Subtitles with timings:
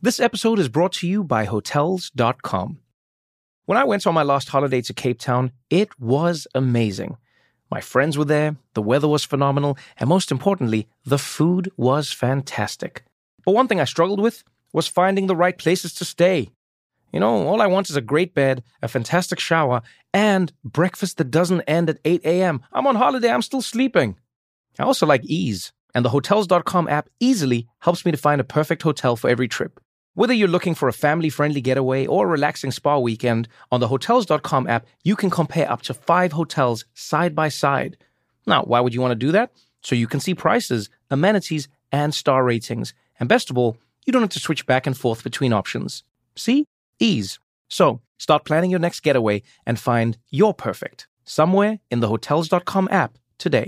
[0.00, 2.78] This episode is brought to you by Hotels.com.
[3.66, 7.16] When I went on my last holiday to Cape Town, it was amazing.
[7.68, 13.02] My friends were there, the weather was phenomenal, and most importantly, the food was fantastic.
[13.44, 16.50] But one thing I struggled with was finding the right places to stay.
[17.12, 19.82] You know, all I want is a great bed, a fantastic shower,
[20.14, 22.60] and breakfast that doesn't end at 8 a.m.
[22.72, 24.16] I'm on holiday, I'm still sleeping.
[24.78, 28.82] I also like ease, and the Hotels.com app easily helps me to find a perfect
[28.82, 29.80] hotel for every trip.
[30.18, 33.86] Whether you're looking for a family friendly getaway or a relaxing spa weekend, on the
[33.86, 37.96] Hotels.com app, you can compare up to five hotels side by side.
[38.44, 39.52] Now, why would you want to do that?
[39.80, 42.94] So you can see prices, amenities, and star ratings.
[43.20, 46.02] And best of all, you don't have to switch back and forth between options.
[46.34, 46.64] See?
[46.98, 47.38] Ease.
[47.68, 53.18] So start planning your next getaway and find your perfect somewhere in the Hotels.com app
[53.38, 53.67] today.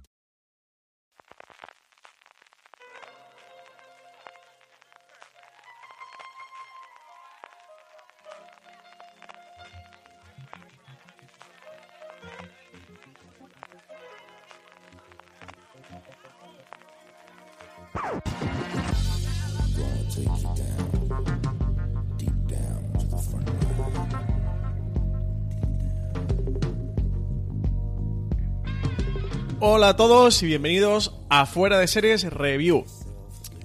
[29.59, 32.85] Hola a todos y bienvenidos a Fuera de Series Review,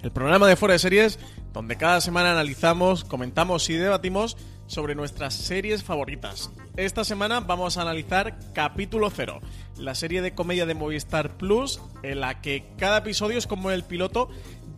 [0.03, 1.19] el programa de Fuera de Series
[1.57, 4.37] donde cada semana analizamos, comentamos y debatimos
[4.67, 6.51] sobre nuestras series favoritas.
[6.77, 9.41] Esta semana vamos a analizar Capítulo Cero,
[9.79, 13.85] la serie de comedia de Movistar Plus en la que cada episodio es como el
[13.85, 14.29] piloto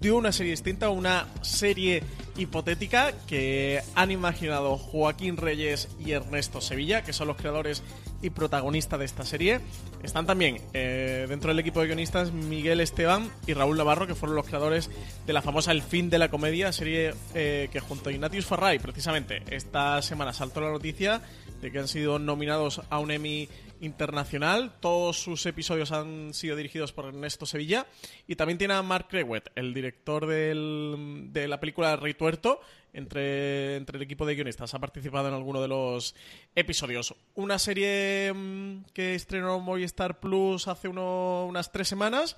[0.01, 2.03] de una serie distinta, una serie
[2.37, 7.83] hipotética que han imaginado Joaquín Reyes y Ernesto Sevilla, que son los creadores
[8.23, 9.61] y protagonistas de esta serie.
[10.03, 14.37] Están también eh, dentro del equipo de guionistas Miguel Esteban y Raúl Navarro, que fueron
[14.37, 14.91] los creadores
[15.27, 18.79] de la famosa El fin de la comedia, serie eh, que junto a Ignatius Farray,
[18.79, 21.23] precisamente, esta semana saltó la noticia
[21.61, 23.49] de que han sido nominados a un Emmy
[23.81, 24.73] internacional.
[24.81, 27.87] Todos sus episodios han sido dirigidos por Ernesto Sevilla.
[28.27, 32.61] Y también tiene a Mark Crewet, el director de la película Rey Tuerto,
[32.93, 34.75] entre, entre el equipo de guionistas.
[34.75, 36.15] Ha participado en alguno de los
[36.55, 37.15] episodios.
[37.35, 42.37] Una serie mm, que estrenó Movistar Plus hace unas tres semanas.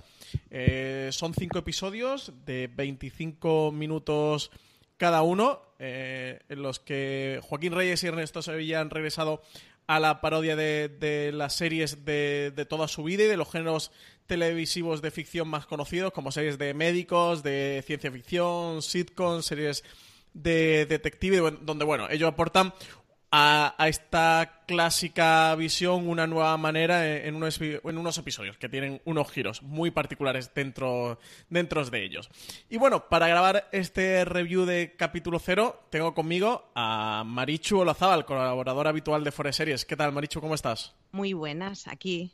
[0.49, 4.51] Eh, son cinco episodios de 25 minutos
[5.01, 9.41] cada uno, eh, en los que Joaquín Reyes y Ernesto Sevilla han regresado
[9.87, 13.91] a la parodia de, las series de, de, toda su vida y de los géneros
[14.27, 19.83] televisivos de ficción más conocidos, como series de médicos, de ciencia ficción, sitcoms, series
[20.33, 22.73] de detective, donde, bueno, ellos aportan
[23.31, 29.31] a, esta clásica visión una nueva manera en unos, en unos, episodios que tienen unos
[29.31, 31.19] giros muy particulares dentro,
[31.49, 32.29] dentro de ellos.
[32.69, 38.89] Y bueno, para grabar este review de capítulo cero, tengo conmigo a Marichu Olazábal, colaboradora
[38.89, 39.85] habitual de Forest Series.
[39.85, 40.41] ¿Qué tal, Marichu?
[40.41, 40.93] ¿Cómo estás?
[41.11, 42.33] Muy buenas, aquí.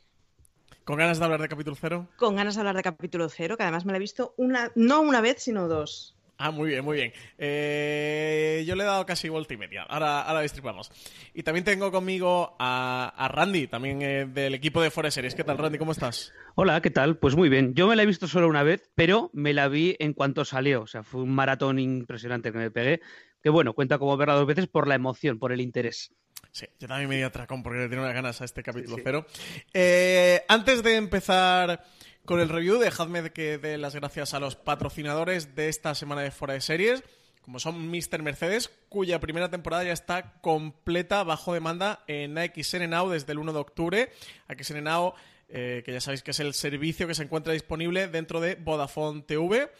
[0.84, 2.08] ¿Con ganas de hablar de capítulo cero?
[2.16, 5.02] Con ganas de hablar de capítulo cero, que además me la he visto una, no
[5.02, 6.17] una vez, sino dos.
[6.40, 7.12] Ah, muy bien, muy bien.
[7.36, 9.82] Eh, yo le he dado casi vuelta y media.
[9.82, 10.88] Ahora, ahora distribamos.
[11.34, 15.34] Y también tengo conmigo a, Randy, también eh, del equipo de Forest Series.
[15.34, 15.78] ¿Qué tal, Randy?
[15.78, 16.32] ¿Cómo estás?
[16.54, 17.16] Hola, ¿qué tal?
[17.16, 17.74] Pues muy bien.
[17.74, 20.82] Yo me la he visto solo una vez, pero me la vi en cuanto salió.
[20.82, 23.00] O sea, fue un maratón impresionante que me pegué.
[23.42, 26.12] Que bueno, cuenta como verla dos veces por la emoción, por el interés.
[26.52, 29.26] Sí, yo también me di atracón porque le tengo unas ganas a este capítulo cero.
[29.74, 31.84] Eh, antes de empezar
[32.28, 36.30] con el review, dejadme que dé las gracias a los patrocinadores de esta semana de
[36.30, 37.02] Fuera de Series,
[37.40, 38.22] como son Mr.
[38.22, 43.54] Mercedes, cuya primera temporada ya está completa bajo demanda en AXN Now desde el 1
[43.54, 44.12] de octubre.
[44.46, 45.14] AXN Now,
[45.48, 49.22] eh, que ya sabéis que es el servicio que se encuentra disponible dentro de Vodafone
[49.22, 49.70] TV.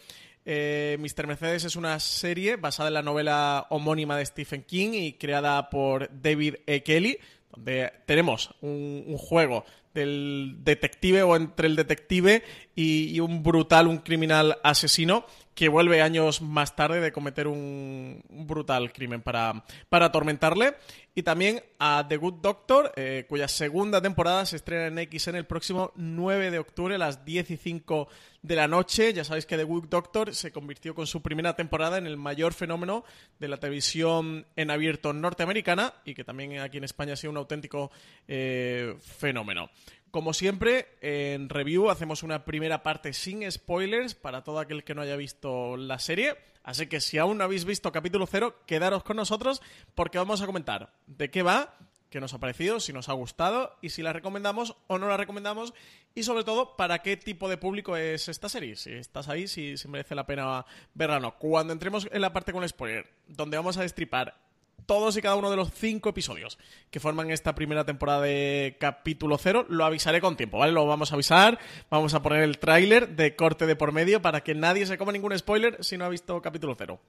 [0.46, 1.26] Eh, Mr.
[1.26, 6.08] Mercedes es una serie basada en la novela homónima de Stephen King y creada por
[6.10, 6.82] David E.
[6.82, 7.18] Kelly,
[7.50, 9.64] donde tenemos un, un juego
[9.94, 12.42] del detective o entre el detective
[12.74, 15.24] y, y, un brutal, un criminal asesino
[15.58, 20.76] que vuelve años más tarde de cometer un, brutal crimen para, para atormentarle.
[21.16, 25.46] Y también a The Good Doctor, eh, cuya segunda temporada se estrena en XN el
[25.46, 28.08] próximo 9 de octubre a las 10 y 5
[28.42, 29.12] de la noche.
[29.12, 32.52] Ya sabéis que The Good Doctor se convirtió con su primera temporada en el mayor
[32.54, 33.02] fenómeno
[33.40, 37.38] de la televisión en abierto norteamericana y que también aquí en España ha sido un
[37.38, 37.90] auténtico
[38.28, 39.70] eh, fenómeno.
[40.10, 45.02] Como siempre, en review hacemos una primera parte sin spoilers para todo aquel que no
[45.02, 46.36] haya visto la serie.
[46.62, 49.60] Así que si aún no habéis visto capítulo 0, quedaros con nosotros
[49.94, 51.76] porque vamos a comentar de qué va,
[52.10, 55.16] qué nos ha parecido, si nos ha gustado y si la recomendamos o no la
[55.16, 55.74] recomendamos
[56.14, 58.76] y sobre todo para qué tipo de público es esta serie.
[58.76, 60.64] Si estás ahí, si, merece la pena
[60.94, 61.38] verla o no.
[61.38, 64.47] Cuando entremos en la parte con spoiler, donde vamos a destripar
[64.86, 66.58] todos y cada uno de los cinco episodios
[66.90, 69.66] que forman esta primera temporada de capítulo cero.
[69.68, 70.72] Lo avisaré con tiempo, ¿vale?
[70.72, 71.58] Lo vamos a avisar.
[71.90, 75.12] Vamos a poner el tráiler de corte de por medio para que nadie se coma
[75.12, 77.00] ningún spoiler si no ha visto capítulo cero.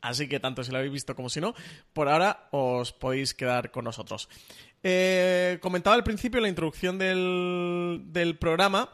[0.00, 1.54] Así que tanto si lo habéis visto como si no,
[1.92, 4.28] por ahora os podéis quedar con nosotros.
[4.82, 8.90] Eh, comentaba al principio en la introducción del, del programa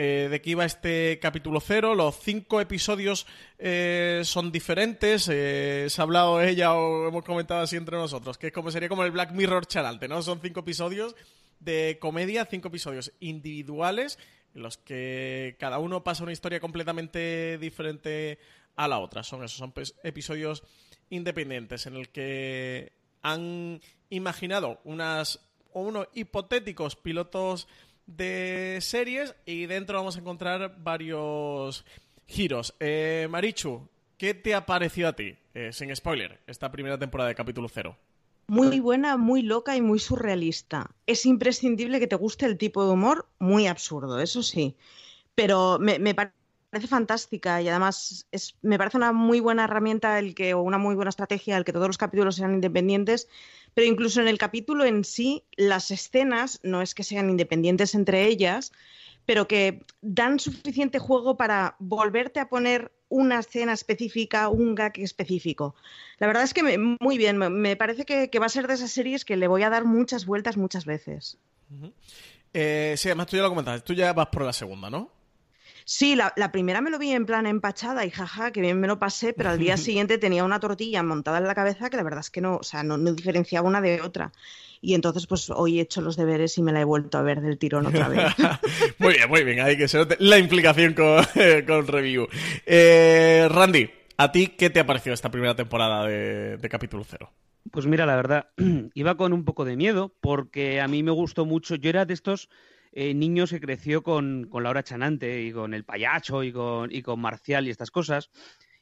[0.00, 1.96] eh, de qué iba este capítulo cero.
[1.96, 3.26] Los cinco episodios
[3.58, 5.28] eh, son diferentes.
[5.28, 8.88] Eh, se ha hablado ella o hemos comentado así entre nosotros, que es como sería
[8.88, 10.22] como el Black Mirror Charante, ¿no?
[10.22, 11.16] Son cinco episodios
[11.58, 14.20] de comedia, cinco episodios individuales
[14.54, 18.38] en los que cada uno pasa una historia completamente diferente
[18.76, 19.24] a la otra.
[19.24, 19.74] Son esos, son
[20.04, 20.62] episodios
[21.10, 22.92] independientes en el que
[23.22, 23.80] han
[24.10, 25.40] imaginado unas
[25.72, 27.66] o unos hipotéticos pilotos
[28.08, 31.84] de series y dentro vamos a encontrar varios
[32.26, 32.74] giros.
[32.80, 37.34] Eh, Marichu, ¿qué te ha parecido a ti, eh, sin spoiler, esta primera temporada de
[37.34, 37.96] capítulo cero?
[38.48, 40.90] Muy buena, muy loca y muy surrealista.
[41.06, 44.74] Es imprescindible que te guste el tipo de humor muy absurdo, eso sí.
[45.34, 46.37] Pero me, me parece
[46.88, 50.94] fantástica y además es, me parece una muy buena herramienta el que, o una muy
[50.94, 53.28] buena estrategia el que todos los capítulos sean independientes
[53.78, 58.26] pero incluso en el capítulo en sí, las escenas no es que sean independientes entre
[58.26, 58.72] ellas,
[59.24, 65.76] pero que dan suficiente juego para volverte a poner una escena específica, un gag específico.
[66.18, 68.90] La verdad es que me, muy bien, me, parece que, va a ser de esas
[68.90, 71.38] series que le voy a dar muchas vueltas muchas veces.
[72.52, 75.10] Eh, sí, además tú ya lo comentaste, tú ya vas por la segunda, ¿no?
[75.90, 78.86] Sí, la, la, primera me lo vi en plan empachada y jaja, que bien me
[78.86, 82.02] lo pasé, pero al día siguiente tenía una tortilla montada en la cabeza que la
[82.02, 84.30] verdad es que no, o sea, no, no diferenciaba una de otra.
[84.82, 87.40] Y entonces, pues hoy he hecho los deberes y me la he vuelto a ver
[87.40, 88.22] del tirón otra vez.
[88.98, 91.24] muy bien, muy bien, hay que ser la implicación con,
[91.66, 92.28] con review.
[92.66, 97.32] Eh, Randy, ¿a ti qué te ha parecido esta primera temporada de, de capítulo cero?
[97.70, 98.50] Pues mira, la verdad,
[98.92, 101.76] iba con un poco de miedo porque a mí me gustó mucho.
[101.76, 102.50] Yo era de estos
[102.92, 107.02] eh, niños que creció con, con, Laura Chanante y con El Payacho y con, y
[107.02, 108.30] con Marcial y estas cosas.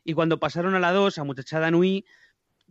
[0.05, 2.05] Y cuando pasaron a la 2, a Muchachada Nui,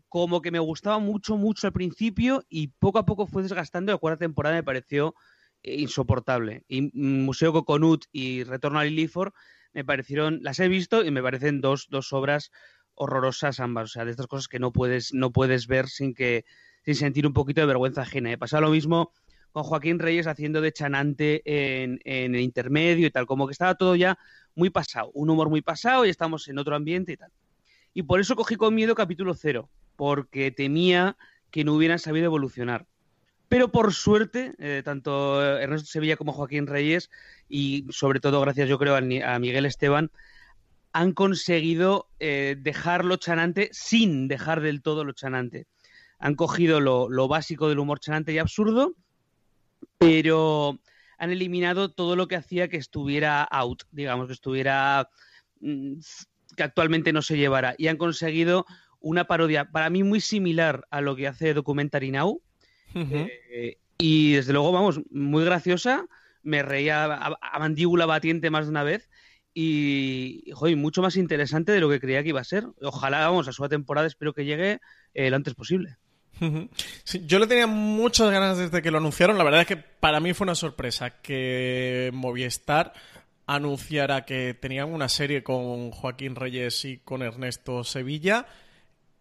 [0.07, 3.91] como que me gustaba mucho, mucho al principio y poco a poco fue desgastando.
[3.91, 5.15] La cuarta temporada me pareció
[5.61, 6.63] eh, insoportable.
[6.67, 9.33] Y Museo Coconut y Retorno a Lilifor
[9.73, 12.51] me parecieron, las he visto y me parecen dos, dos obras
[12.93, 13.85] horrorosas ambas.
[13.85, 16.45] O sea, de estas cosas que no puedes, no puedes ver sin que
[16.86, 18.31] sin sentir un poquito de vergüenza ajena.
[18.31, 19.12] He pasado lo mismo
[19.55, 23.95] con Joaquín Reyes haciendo de chanante en, el intermedio y tal, como que estaba todo
[23.95, 24.19] ya
[24.53, 27.31] muy pasado, un humor muy pasado y estamos en otro ambiente y tal.
[27.93, 31.15] Y por eso cogí con miedo capítulo cero, porque temía
[31.51, 32.85] que no hubieran sabido evolucionar.
[33.47, 37.09] Pero por suerte, eh, tanto Ernesto Sevilla como Joaquín Reyes,
[37.47, 40.12] y sobre todo gracias yo creo a, Miguel Esteban,
[40.91, 45.65] han conseguido eh, dejarlo chanante sin dejar del todo lo chanante.
[46.19, 48.95] Han cogido lo básico del humor chanante y absurdo,
[49.98, 50.80] pero
[51.18, 55.10] han eliminado todo lo que hacía que estuviera out, digamos, que estuviera
[55.60, 55.94] mm,
[56.56, 58.65] que actualmente no se llevara y han conseguido
[59.00, 62.42] una parodia para mí muy similar a lo que hace Documentary Now
[62.96, 63.30] uh -huh.
[63.51, 66.06] eh, y desde luego, vamos, muy graciosa,
[66.44, 69.10] me reía a, a, mandíbula batiente más de una vez
[69.54, 72.65] y, joder, mucho más interesante de lo que creía que iba a ser.
[72.82, 74.80] Ojalá, vamos, a su temporada espero que llegue
[75.13, 75.96] eh, lo antes posible.
[77.25, 79.38] Yo le tenía muchas ganas desde que lo anunciaron.
[79.38, 82.94] La verdad es que para mí fue una sorpresa que Movistar
[83.48, 88.48] anunciara que tenían una serie con Joaquín Reyes y con Ernesto Sevilla.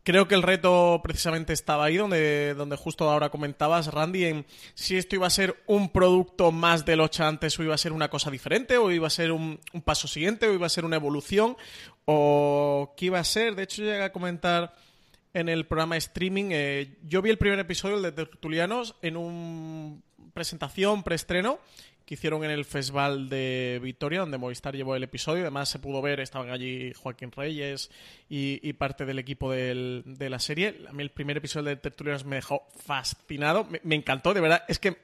[0.03, 4.99] Creo que el reto precisamente estaba ahí, donde, donde justo ahora comentabas, Randy, en si
[4.99, 8.11] esto iba a ser un producto más de Locha antes o iba a ser una
[8.11, 11.57] cosa diferente, o iba a ser un, paso siguiente, o iba a ser una evolución,
[12.05, 13.55] o qué iba a ser.
[13.55, 14.75] De hecho, llegué a comentar
[15.35, 20.01] en el programa streaming, eh, yo vi el primer episodio de Tertulianos en una
[20.33, 21.59] presentación, preestreno,
[22.07, 25.43] que hicieron en el Festival de Victoria, donde Movistar llevó el episodio.
[25.43, 27.91] Además, se pudo ver, estaban allí Joaquín Reyes
[28.29, 30.83] y, parte del equipo de la serie.
[30.89, 34.65] A mí el primer episodio de Tertulianos me dejó fascinado, me, encantó, de verdad.
[34.69, 34.97] Es que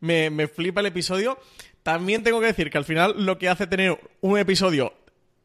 [0.00, 1.38] me, me flipa el episodio.
[1.82, 4.94] También tengo que decir que al final lo que hace tener un episodio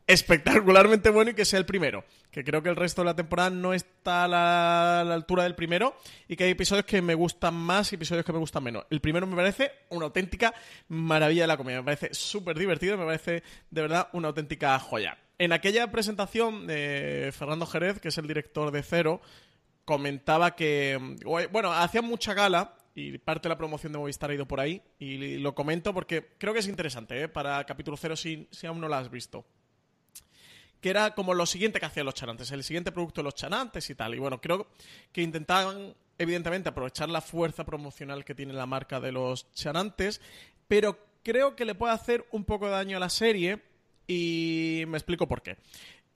[0.07, 2.03] espectacularmente bueno y que sea el primero.
[2.31, 5.95] Que creo que el resto de la temporada no está a la, altura del primero
[6.27, 8.85] y que hay episodios que me gustan más y episodios que me gustan menos.
[8.89, 10.53] El primero me parece una auténtica
[10.87, 11.81] maravilla de la comedia.
[11.81, 15.17] Me parece súper divertido, me parece de verdad una auténtica joya.
[15.37, 19.21] En aquella presentación de Fernando Jerez, que es el director de Cero,
[19.85, 20.99] comentaba que,
[21.51, 24.81] bueno, hacía mucha gala y parte de la promoción de Movistar ha ido por ahí
[24.99, 27.27] y lo comento porque creo que es interesante ¿eh?
[27.27, 29.47] para capítulo cero si, si aún no lo has visto
[30.83, 33.89] que era como lo siguiente que hacían los chanantes, el siguiente producto de los chanantes
[33.89, 34.15] y tal.
[34.15, 34.67] Y bueno, creo
[35.13, 40.19] que intentaban, evidentemente, aprovechar la fuerza promocional que tiene la marca de los chanantes,
[40.67, 43.61] pero creo que le puede hacer un poco de daño a la serie
[44.07, 45.55] y me explico por qué.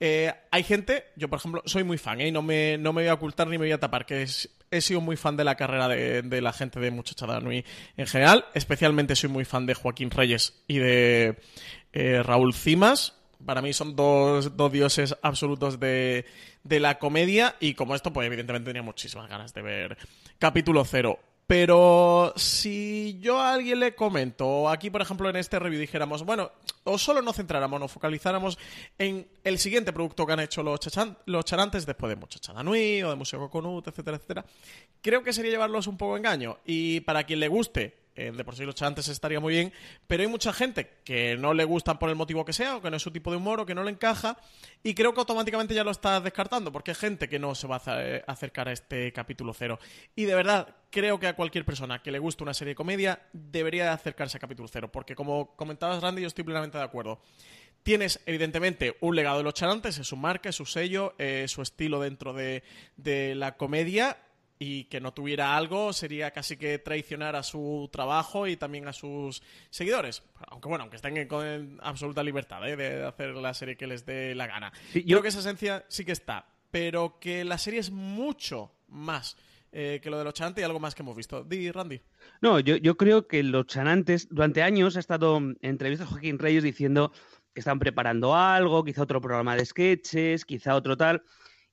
[0.00, 2.28] Eh, hay gente, yo por ejemplo, soy muy fan, ¿eh?
[2.28, 4.26] y no, me, no me voy a ocultar ni me voy a tapar, que
[4.70, 7.64] he sido muy fan de la carrera de, la gente de Muchachada Nui
[7.96, 8.44] en general.
[8.52, 11.38] Especialmente soy muy fan de Joaquín Reyes y de
[11.94, 16.24] eh, Raúl Cimas para mí son dos, dioses absolutos de,
[16.64, 19.98] la comedia y como esto, pues evidentemente tenía muchísimas ganas de ver
[20.38, 21.18] capítulo cero.
[21.46, 26.52] Pero si yo a alguien le comento, aquí por ejemplo en este review dijéramos, bueno,
[26.84, 28.58] o solo nos centráramos, nos focalizáramos
[28.98, 30.78] en el siguiente producto que han hecho los,
[31.44, 34.44] charantes después de Muchachada Nui o de Museo Coconut, etcétera, etcétera,
[35.00, 36.58] creo que sería llevarlos un poco engaño.
[36.66, 39.72] Y para quien le guste eh, de por sí los antes estaría muy bien,
[40.08, 42.90] pero hay mucha gente que no le gustan por el motivo que sea, o que
[42.90, 44.36] no es su tipo de humor, o que no le encaja,
[44.82, 47.80] y creo que automáticamente ya lo estás descartando, porque hay gente que no se va
[47.86, 49.78] a eh, acercar a este capítulo cero.
[50.16, 53.22] Y de verdad, creo que a cualquier persona que le guste una serie de comedia
[53.32, 57.20] debería acercarse a capítulo cero, porque como comentabas, Randy, yo estoy plenamente de acuerdo.
[57.84, 61.62] Tienes, evidentemente, un legado de los charantes, es su marca, es su sello, es su
[61.62, 62.64] estilo dentro de,
[62.96, 64.18] de la comedia,
[64.58, 68.92] y que no tuviera algo sería casi que traicionar a su trabajo y también a
[68.92, 70.22] sus seguidores.
[70.48, 72.76] Aunque bueno, aunque estén con absoluta libertad ¿eh?
[72.76, 74.72] de hacer la serie que les dé la gana.
[74.94, 79.36] yo creo que esa esencia sí que está, pero que la serie es mucho más.
[79.70, 81.44] Eh, que lo de los chanantes y algo más que hemos visto.
[81.44, 82.00] Di, Randy.
[82.40, 86.62] No, yo, yo creo que los chanantes, durante años ha estado en entrevistas Joaquín Reyes
[86.62, 87.12] diciendo
[87.52, 91.22] que están preparando algo, quizá otro programa de sketches, quizá otro tal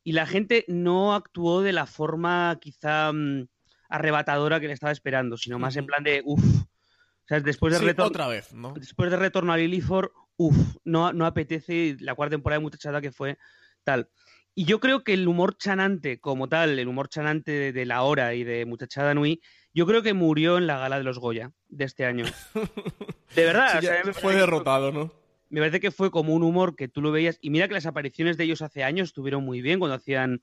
[0.05, 3.47] y la gente no actuó de la forma quizá mm,
[3.89, 6.43] arrebatadora que le estaba esperando, sino más en plan de uff.
[6.43, 8.09] O sea, después de retorno.
[8.09, 8.75] Otra vez, ¿no?
[8.75, 13.11] Después de retorno a Lilifor, uff, no, no apetece la cuarta temporada de Muchachada que
[13.11, 13.39] fue
[13.83, 14.07] tal.
[14.53, 18.35] Y yo creo que el humor chanante, como tal, el humor chanante de, la hora
[18.35, 19.41] y de Muchachada Nui,
[19.73, 22.25] yo creo que murió en la gala de los Goya de este año.
[23.35, 23.81] De verdad.
[24.13, 25.11] fue derrotado, ¿no?
[25.49, 27.37] Me parece que fue como un humor que tú lo veías.
[27.41, 30.41] Y mira que las apariciones de ellos hace años estuvieron muy bien cuando hacían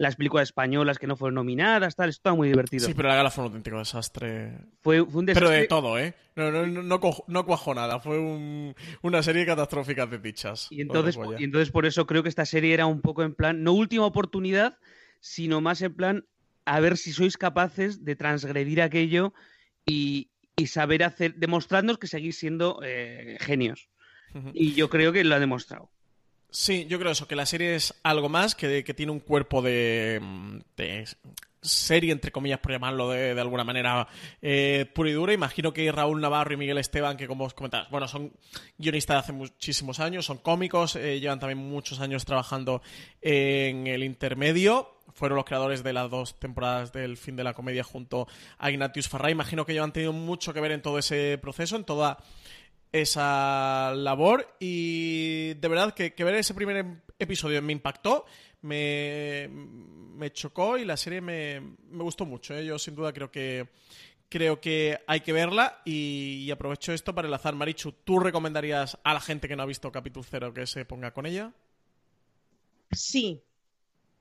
[0.00, 2.86] las películas españolas que no fueron nominadas, tal, estaba muy divertido.
[2.86, 4.52] Sí, pero la gala fue un auténtico desastre.
[4.80, 5.48] Fue, un desastre.
[5.48, 6.14] Pero de todo, ¿eh?
[6.36, 8.18] No, no, no, no cuajó nada, fue
[9.02, 10.68] una serie catastrófica de dichas.
[10.70, 13.62] Y entonces, y entonces por eso creo que esta serie era un poco en plan,
[13.62, 14.78] no última oportunidad,
[15.20, 16.24] sino más en plan,
[16.64, 19.34] a ver si sois capaces de transgredir aquello
[19.84, 20.30] y,
[20.66, 23.89] saber hacer, demostrándonos que seguís siendo eh, genios.
[24.54, 25.90] Y yo creo que lo ha demostrado.
[26.50, 29.62] Sí, yo creo eso, que la serie es algo más, que, que tiene un cuerpo
[29.62, 30.20] de,
[31.62, 34.08] serie, entre comillas, por llamarlo de, alguna manera,
[34.42, 35.32] eh, pura y dura.
[35.32, 38.32] Imagino que Raúl Navarro y Miguel Esteban, que como os comentabas, bueno, son
[38.78, 42.82] guionistas de hace muchísimos años, son cómicos, eh, llevan también muchos años trabajando
[43.20, 44.96] en el intermedio.
[45.12, 48.26] Fueron los creadores de las dos temporadas del fin de la comedia junto
[48.58, 49.32] a Ignatius Farray.
[49.32, 52.18] Imagino que ellos han tenido mucho que ver en todo ese proceso, en toda
[52.92, 56.84] esa labor y de verdad que, ver ese primer
[57.18, 58.24] episodio me impactó,
[58.62, 62.54] me, me chocó y la serie me, me gustó mucho.
[62.54, 62.64] ¿eh?
[62.64, 63.68] Yo sin duda creo que
[64.30, 67.54] creo que hay que verla y, aprovecho esto para enlazar.
[67.54, 71.12] Marichu, ¿tú recomendarías a la gente que no ha visto capítulo cero que se ponga
[71.12, 71.52] con ella?
[72.92, 73.42] Sí.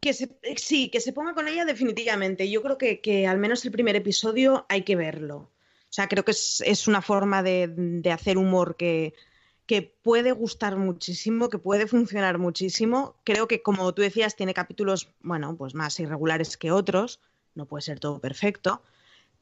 [0.01, 2.49] Que se, sí, que se ponga con ella definitivamente.
[2.49, 5.49] Yo creo que, que al menos el primer episodio hay que verlo.
[5.89, 9.13] O sea, creo que es, una forma de, hacer humor que,
[10.03, 13.15] puede gustar muchísimo, que puede funcionar muchísimo.
[13.24, 17.19] Creo que, como tú decías, tiene capítulos, bueno, pues más irregulares que otros.
[17.55, 18.84] No puede ser todo perfecto.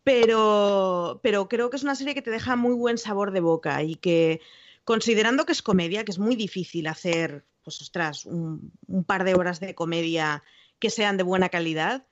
[0.03, 3.83] Pero, pero creo que es una serie que te deja muy buen sabor de boca
[3.83, 4.39] y que,
[4.85, 9.59] considerando que es comedia, que es muy difícil hacer, pues ostras, un par de horas
[9.59, 10.43] de comedia
[10.79, 12.05] que sean de buena calidad,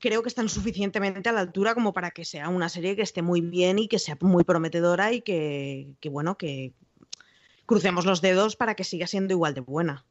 [0.00, 3.22] creo que están suficientemente a la altura como para que sea una serie que esté
[3.22, 6.72] muy bien y que sea muy prometedora y que, que bueno, que,
[7.66, 10.04] crucemos los dedos para que siga siendo igual de buena.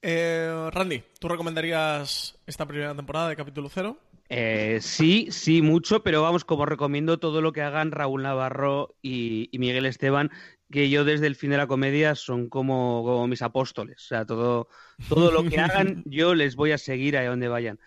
[0.00, 3.98] eh, Randy, ¿tú recomendarías esta primera temporada de capítulo cero?
[4.30, 9.50] Eh, sí, sí, mucho, pero vamos, como recomiendo todo lo que hagan Raúl Navarro y,
[9.52, 10.30] y, Miguel Esteban,
[10.72, 13.96] que yo desde el fin de la comedia son como, como mis apóstoles.
[13.98, 14.68] O sea, todo,
[15.08, 17.78] todo lo que hagan, yo les voy a seguir a donde vayan.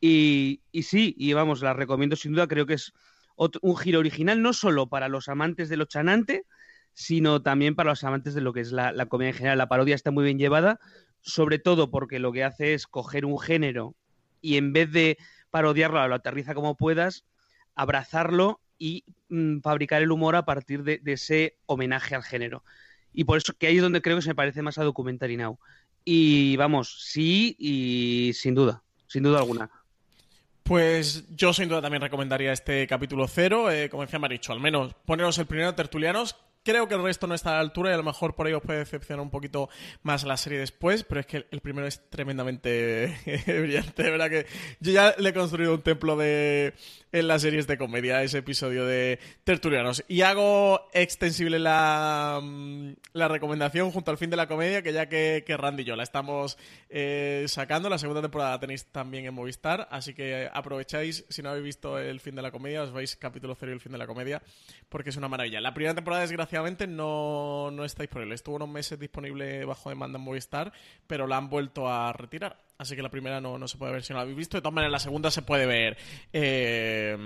[0.00, 2.92] Y, sí, y vamos, la recomiendo sin duda, creo que es
[3.36, 6.44] otro, un giro original, no solo para los amantes de lo chanante,
[6.94, 9.58] sino también para los amantes de lo que es la, comedia en general.
[9.58, 10.80] La parodia está muy bien llevada,
[11.20, 13.94] sobre todo porque lo que hace es coger un género
[14.40, 15.18] y en vez de
[15.50, 17.24] parodiarlo, lo aterriza como puedas,
[17.74, 22.64] abrazarlo y mmm, fabricar el humor a partir de, de, ese homenaje al género.
[23.12, 25.36] Y por eso que ahí es donde creo que se me parece más a Documentary
[25.36, 25.58] Now.
[26.04, 29.70] Y vamos, sí y sin duda, sin duda alguna.
[30.68, 34.92] Pues yo sin duda también recomendaría este capítulo cero, eh, como decía Maricho, al menos
[35.06, 37.96] poneros el primero tertulianos, Creo que el resto no está a la altura y a
[37.96, 39.68] lo mejor por ahí os puede decepcionar un poquito
[40.02, 44.02] más la serie después, pero es que el primero es tremendamente brillante.
[44.02, 44.46] De verdad que
[44.80, 46.74] yo ya le he construido un templo de
[47.12, 50.04] en las series de comedia, ese episodio de Tertulianos.
[50.08, 52.40] Y hago extensible la,
[53.12, 55.96] la recomendación junto al fin de la comedia, que ya que, que Randy y yo
[55.96, 56.58] la estamos
[56.90, 61.50] eh, sacando, la segunda temporada la tenéis también en Movistar, así que aprovecháis, si no
[61.50, 63.98] habéis visto el fin de la comedia, os vais capítulo cero y el fin de
[63.98, 64.42] la comedia,
[64.88, 65.60] porque es una maravilla.
[65.60, 68.34] La primera temporada, desgraciadamente, no, no está disponible.
[68.34, 70.72] Estuvo unos meses disponible bajo demanda en Movistar,
[71.06, 72.67] pero la han vuelto a retirar.
[72.78, 74.56] Así que la primera no, no, se puede ver si no la habéis visto.
[74.56, 75.98] De todas maneras, la segunda se puede ver
[76.32, 77.16] eh,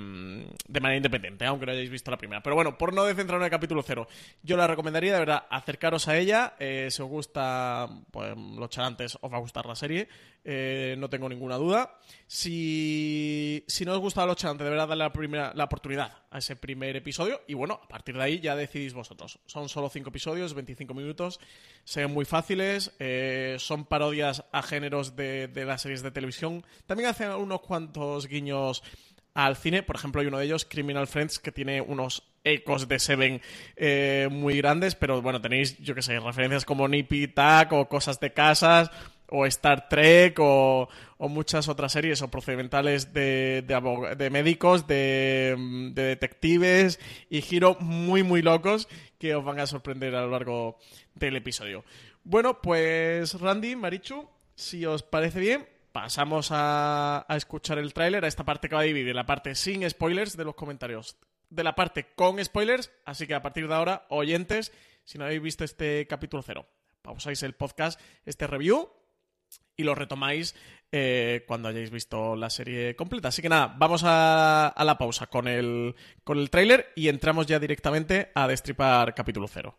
[0.66, 2.42] de manera independiente, aunque no hayáis visto la primera.
[2.42, 4.08] Pero bueno, por no descentrarnos en el capítulo cero,
[4.42, 6.54] yo la recomendaría, de verdad, acercaros a ella.
[6.58, 10.08] Eh, si os gusta pues, los charantes, os va a gustar la serie.
[10.44, 11.98] Eh, no tengo ninguna duda.
[12.26, 16.38] Si, si no os gusta los charantes, de verdad, darle la, primera, la oportunidad a
[16.38, 17.42] ese primer episodio.
[17.46, 19.38] Y bueno, a partir de ahí ya decidís vosotros.
[19.46, 21.38] Son solo 5 episodios, 25 minutos.
[21.84, 22.92] Se ven muy fáciles.
[22.98, 26.64] Eh, son parodias a géneros de, de, las series de televisión.
[26.86, 28.82] También hacen unos cuantos guiños
[29.34, 29.82] al cine.
[29.82, 33.40] Por ejemplo, hay uno de ellos, Criminal Friends, que tiene unos ecos de Seven
[33.76, 34.94] eh, muy grandes.
[34.94, 38.90] Pero bueno, tenéis, yo que sé, referencias como Nippy Tack o cosas de casas
[39.32, 45.56] o Star Trek o, muchas otras series o procedimentales de, de, médicos, de,
[45.94, 47.00] de, detectives
[47.30, 50.78] y giros muy muy locos que os van a sorprender a lo largo
[51.14, 51.84] del episodio.
[52.24, 58.44] Bueno, pues Randy, Marichu, si os parece bien, pasamos a, escuchar el tráiler, a esta
[58.44, 61.16] parte que va a dividir la parte sin spoilers de los comentarios
[61.50, 64.72] de la parte con spoilers, así que a partir de ahora, oyentes,
[65.04, 66.66] si no habéis visto este capítulo cero,
[67.02, 68.88] pausáis el podcast, este review
[69.76, 70.54] y lo retomáis
[70.90, 73.28] eh, cuando hayáis visto la serie completa.
[73.28, 77.46] Así que nada, vamos a, a la pausa con el, con el tráiler y entramos
[77.46, 79.76] ya directamente a destripar capítulo cero.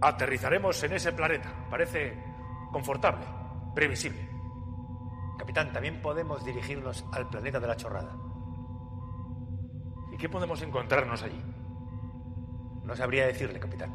[0.00, 1.52] Aterrizaremos en ese planeta.
[1.70, 2.16] Parece
[2.72, 3.24] confortable,
[3.74, 4.28] previsible.
[5.38, 8.16] Capitán, también podemos dirigirnos al planeta de la chorrada.
[10.12, 11.42] ¿Y qué podemos encontrarnos allí?
[12.84, 13.94] No sabría decirle, capitán.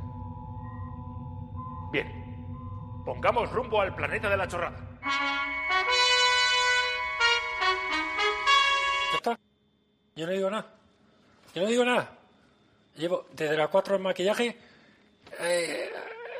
[1.91, 4.78] Bien, pongamos rumbo al planeta de la chorrada.
[9.12, 9.39] ¿Ya está?
[10.15, 10.74] Yo no digo nada.
[11.54, 12.12] Yo no digo nada.
[12.96, 14.58] Llevo desde las 4 en maquillaje,
[15.40, 15.92] eh,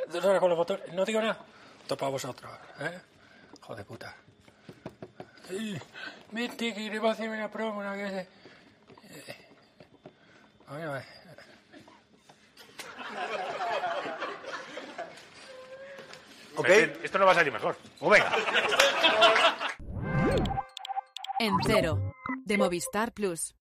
[0.10, 0.93] dos horas con los botones.
[0.93, 1.39] No digo nada.
[1.88, 3.00] Topa vosotros, ¿eh?
[3.62, 4.15] Joder puta.
[6.32, 8.28] Vente, que le va a hacer una promo, una que se...
[10.67, 11.06] A ver, a ver.
[16.58, 16.69] Ok.
[17.04, 17.78] Esto no va a salir mejor.
[18.00, 18.32] O venga.
[21.39, 22.13] En cero,
[22.45, 23.56] de Movistar Plus.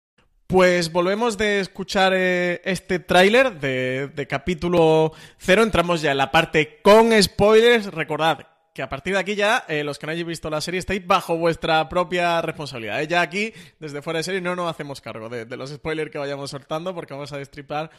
[0.55, 5.65] Pues volvemos de escuchar eh, este tráiler de, capítulo cero.
[5.65, 7.87] Entramos ya en la parte con spoilers.
[7.87, 10.79] Recordad que a partir de aquí ya, eh, los que no hayáis visto la serie,
[10.79, 13.03] estáis bajo vuestra propia responsabilidad.
[13.03, 13.09] ¿eh?
[13.09, 16.19] Ya aquí, desde fuera de serie, no nos hacemos cargo de, de los spoilers que
[16.19, 17.91] vayamos soltando porque vamos a destripar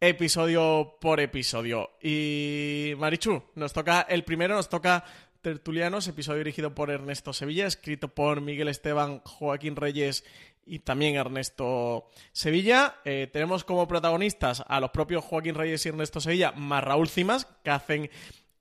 [0.00, 1.90] episodio por episodio.
[2.02, 5.04] Y Marichu, nos toca el primero, nos toca
[5.42, 10.24] Tertulianos, episodio dirigido por Ernesto Sevilla, escrito por Miguel Esteban, Joaquín Reyes
[10.66, 12.96] y también Ernesto Sevilla.
[13.04, 17.46] Eh, tenemos como protagonistas a los propios Joaquín Reyes y Ernesto Sevilla, más Raúl Cimas,
[17.64, 18.10] que hacen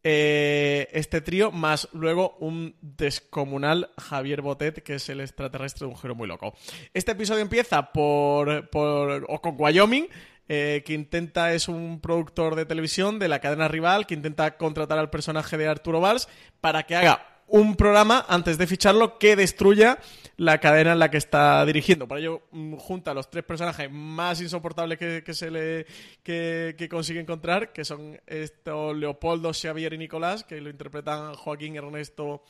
[0.03, 5.99] eh, este trío, más luego un descomunal Javier Botet, que es el extraterrestre de un
[5.99, 6.55] giro muy loco.
[6.93, 10.07] Este episodio empieza por, por o con Wyoming,
[10.49, 14.97] eh, que intenta, es un productor de televisión de la cadena rival, que intenta contratar
[14.97, 16.27] al personaje de Arturo Valls
[16.61, 19.99] para que haga un programa antes de ficharlo que destruya
[20.37, 22.07] la cadena en la que está dirigiendo.
[22.07, 25.85] Por ello, mm, junta a los tres personajes más insoportables que, se le
[26.23, 32.43] que, consigue encontrar, que son estos Leopoldo, Xavier y Nicolás, que lo interpretan Joaquín, Ernesto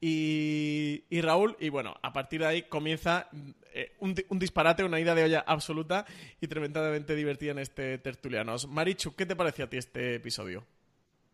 [0.00, 1.56] y, Raúl.
[1.60, 3.28] Y bueno, a partir de ahí comienza
[3.72, 6.06] eh, un, disparate, una ida de olla absoluta
[6.40, 8.68] y tremendamente divertida en este Tertulianos.
[8.68, 10.64] Marichu, ¿qué te pareció a ti este episodio?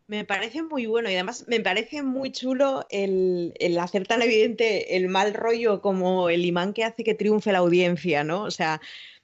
[0.07, 5.07] Me parece muy bueno y además me parece muy chulo el, hacer tan evidente el
[5.07, 8.43] mal rollo como el imán que hace que triunfe la audiencia, ¿no?
[8.43, 8.81] O sea,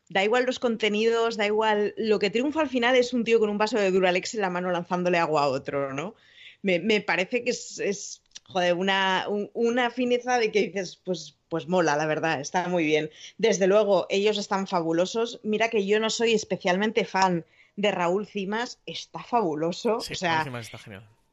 [0.09, 1.93] da igual los contenidos, da igual.
[1.97, 4.49] Lo que triunfa al final es un tío con un vaso de Duralex en la
[4.49, 6.15] mano lanzándole agua a otro, ¿no?
[6.61, 12.05] Me, parece que es, joder, una, una fineza de que dices, pues, pues mola, la
[12.05, 13.09] verdad, está muy bien.
[13.37, 15.39] Desde luego, ellos están fabulosos.
[15.43, 17.45] Mira que yo no soy especialmente fan
[17.79, 19.97] de Raúl Cimas está fabuloso.
[19.97, 20.45] o sea,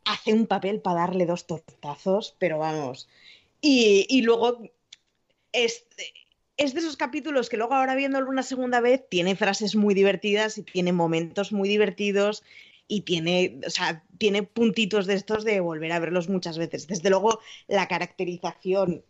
[0.05, 3.09] hace un papel para darle dos tortazos, pero vamos.
[3.61, 4.63] Y, luego
[5.51, 5.87] es,
[6.57, 10.57] es, de esos capítulos que luego ahora viéndolo una segunda vez tiene frases muy divertidas
[10.57, 12.45] y tiene momentos muy divertidos
[12.87, 16.87] y tiene, o sea, tiene puntitos de estos de volver a verlos muchas veces.
[16.87, 19.03] Desde luego, la caracterización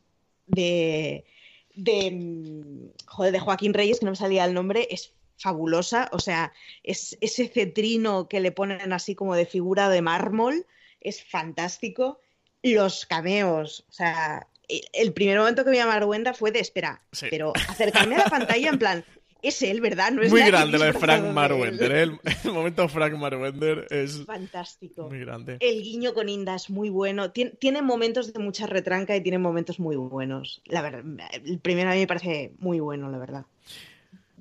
[0.46, 1.26] de,
[1.74, 6.18] de, mm, joder, de Joaquín Reyes, que no me salía el nombre, es fabulosa, o
[6.18, 10.66] sea, es, ese cetrino que le ponen así como de figura de mármol
[11.00, 12.20] es fantástico.
[12.62, 14.46] Los cameos, o sea,
[14.92, 18.68] el primer momento que vi a Marwenda fue de espera, pero acercarme a la pantalla
[18.68, 19.04] en plan,
[19.42, 20.10] es él, ¿verdad?
[20.10, 21.92] No es muy grande lo de Frank Marwender.
[21.92, 22.02] ¿eh?
[22.02, 25.08] El, momento Frank Marwender es fantástico.
[25.08, 25.58] Muy grande.
[25.60, 27.30] El guiño con Inda es muy bueno.
[27.30, 30.62] tiene momentos de mucha retranca y tiene momentos muy buenos.
[30.64, 33.46] La verdad, el primero a mí me parece muy bueno, la verdad.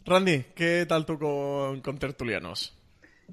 [0.05, 2.77] Randy, ¿qué tal tú con, Tertulianos?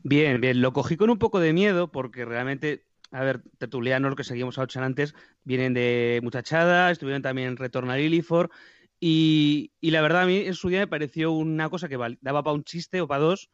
[0.02, 0.62] Bien, bien.
[0.62, 4.56] Lo cogí con un poco de miedo porque realmente, a ver, Tertulianos, lo que seguimos
[4.58, 8.50] a Ochan antes, vienen de Muchachada, estuvieron también en Retorno a Lilifor
[8.98, 12.54] y, la verdad a mí en su día me pareció una cosa que daba para
[12.54, 13.50] un chiste o para dos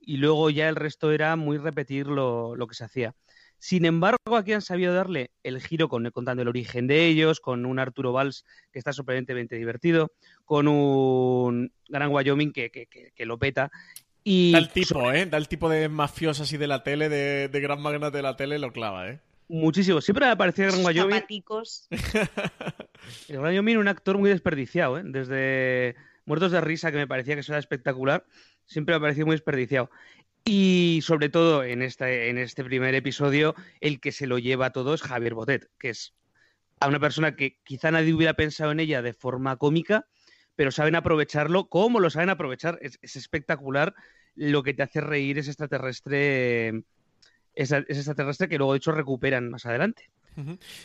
[0.00, 3.14] y luego ya el resto era muy repetir lo, lo que se hacía.
[3.58, 7.66] Sin embargo, aquí han sabido darle el giro con, contando el origen de ellos, con
[7.66, 10.12] un Arturo Valls que está sorprendentemente divertido,
[10.44, 13.70] con un Gran Wyoming que, que, lo peta.
[14.22, 15.26] Y da el tipo, ¿eh?
[15.26, 18.58] Da el tipo de mafioso así de la tele, de, gran magnate de la tele,
[18.58, 19.20] lo clava, ¿eh?
[19.48, 20.00] Muchísimo.
[20.00, 21.22] Siempre me ha parecido Gran Wyoming.
[23.28, 25.02] el Gran Wyoming un actor muy desperdiciado, ¿eh?
[25.04, 28.26] Desde Muertos de Risa, que me parecía que eso era espectacular,
[28.64, 29.90] siempre me ha parecido muy desperdiciado.
[30.48, 34.94] Y sobre todo en este, en este primer episodio, el que se lo lleva todo
[34.94, 36.14] es Javier Botet, que es
[36.78, 40.06] a una persona que quizá nadie hubiera pensado en ella de forma cómica,
[40.54, 41.68] pero saben aprovecharlo.
[41.68, 42.78] ¿Cómo lo saben aprovechar?
[42.80, 43.94] Es, espectacular.
[44.36, 46.84] Lo que te hace reír es extraterrestre.
[47.54, 50.10] Es, extraterrestre que luego, de hecho, recuperan más adelante.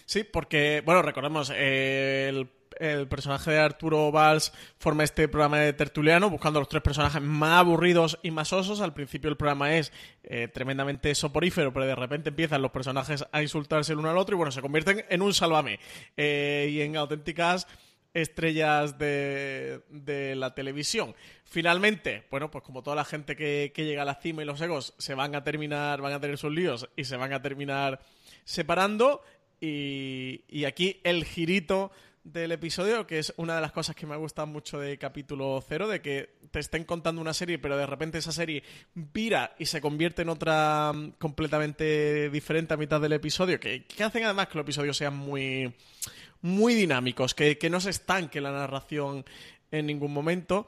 [0.05, 2.49] Sí, porque, bueno, recordemos, el
[2.81, 7.59] el personaje de Arturo Valls forma este programa de tertuliano buscando los tres personajes más
[7.59, 8.81] aburridos y más osos.
[8.81, 9.91] Al principio el programa es
[10.23, 14.35] eh, tremendamente soporífero, pero de repente empiezan los personajes a insultarse el uno al otro
[14.35, 15.79] y bueno, se convierten en un sálvame
[16.17, 17.67] eh, y en auténticas
[18.13, 21.15] estrellas de, la televisión.
[21.45, 24.95] Finalmente, bueno, pues como toda la gente que, llega a la cima y los egos
[24.97, 28.01] se van a terminar, van a tener sus líos y se van a terminar
[28.43, 29.21] separando.
[29.61, 31.91] Y, y aquí el girito
[32.23, 35.87] del episodio, que es una de las cosas que me gusta mucho de capítulo cero,
[35.87, 39.81] de que te estén contando una serie, pero de repente esa serie vira y se
[39.81, 44.63] convierte en otra mm, completamente diferente a mitad del episodio, que, hacen además que los
[44.63, 45.73] episodios sean muy,
[46.41, 49.25] muy dinámicos, que, no se estanque la narración
[49.71, 50.67] en ningún momento.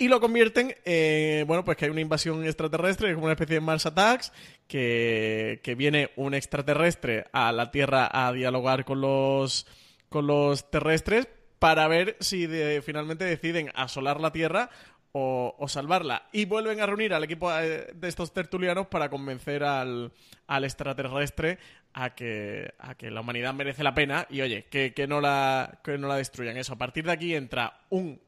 [0.00, 3.60] Y lo convierten, en, bueno, pues que hay una invasión extraterrestre, como una especie de
[3.60, 4.32] Mars Attacks,
[4.66, 9.66] que, que viene un extraterrestre a la Tierra a dialogar con los
[10.08, 12.48] con los terrestres para ver si
[12.82, 14.70] finalmente deciden asolar la Tierra
[15.12, 16.28] o, salvarla.
[16.32, 20.12] Y vuelven a reunir al equipo eh, de estos tertulianos para convencer al,
[20.48, 21.58] extraterrestre
[21.92, 25.98] a que, a que la humanidad merece la pena y, oye, que, no la, que
[25.98, 26.56] no la destruyan.
[26.56, 28.18] Eso, a partir de aquí entra un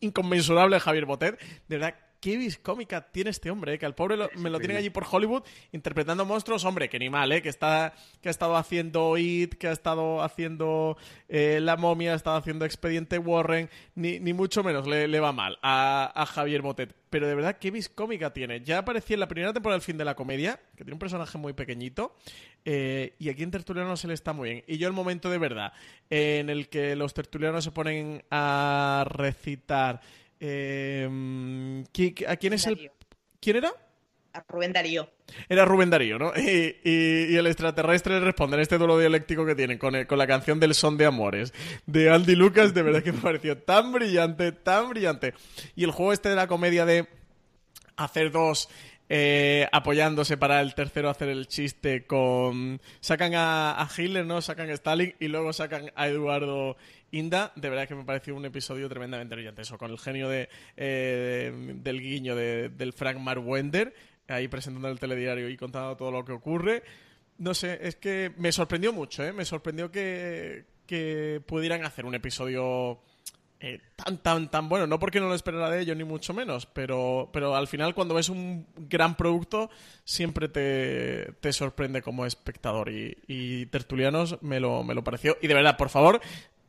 [0.00, 1.38] inconmensurable Javier Botet.
[1.68, 3.78] De verdad, qué vis cómica tiene este hombre, ¿eh?
[3.78, 7.10] que al pobre lo- me lo tienen allí por Hollywood interpretando monstruos, hombre, que ni
[7.10, 7.42] mal, ¿eh?
[7.42, 10.96] que, está, que ha estado haciendo It, que ha estado haciendo
[11.28, 15.32] eh, La Momia, ha estado haciendo Expediente Warren, ni, ni mucho menos le, le va
[15.32, 16.94] mal a, a Javier Botet.
[17.10, 18.60] Pero de verdad, qué vis cómica tiene.
[18.62, 21.38] Ya aparecía en la primera temporada del fin de la comedia, que tiene un personaje
[21.38, 22.16] muy pequeñito,
[22.64, 24.64] eh, y aquí en Tertuliano se le está muy bien.
[24.66, 25.72] Y yo el momento de verdad
[26.10, 30.00] en el que los tertulianos se ponen a recitar...
[30.40, 31.08] eh,
[31.92, 32.90] ¿qui- ¿A quién es el...?
[33.40, 33.72] ¿Quién era?
[34.32, 35.10] A Rubén Darío.
[35.48, 36.32] Era Rubén Darío, ¿no?
[36.36, 40.06] Y, y- y el extraterrestre le responde en este duelo dialéctico que tienen con, el-
[40.06, 41.54] con la canción del Son de Amores
[41.86, 45.32] de Andy Lucas, de verdad que me pareció tan brillante, tan brillante.
[45.74, 47.06] Y el juego este de la comedia de
[47.96, 48.68] hacer dos
[49.08, 52.80] eh, apoyándose para el tercero hacer el chiste con...
[53.00, 54.40] Sacan a, Hitler, ¿no?
[54.42, 56.76] Sacan a Stalin y luego sacan a Eduardo
[57.12, 57.52] Inda.
[57.56, 59.62] De verdad que me pareció un episodio tremendamente brillante.
[59.62, 63.94] Eso, con el genio de, eh, del guiño de- del Frank Marwender,
[64.28, 66.82] ahí presentando el telediario y contando todo lo que ocurre.
[67.38, 69.32] No sé, es que me sorprendió mucho, ¿eh?
[69.32, 72.98] Me sorprendió que, que pudieran hacer un episodio
[73.60, 74.86] eh, tan, tan, tan bueno.
[74.86, 78.14] No porque no lo esperara de ellos, ni mucho menos, pero, pero al final cuando
[78.14, 79.70] ves un gran producto
[80.04, 82.90] siempre te, te sorprende como espectador.
[82.90, 85.36] Y, y Tertulianos me lo, me lo pareció.
[85.40, 86.20] Y de verdad, por favor,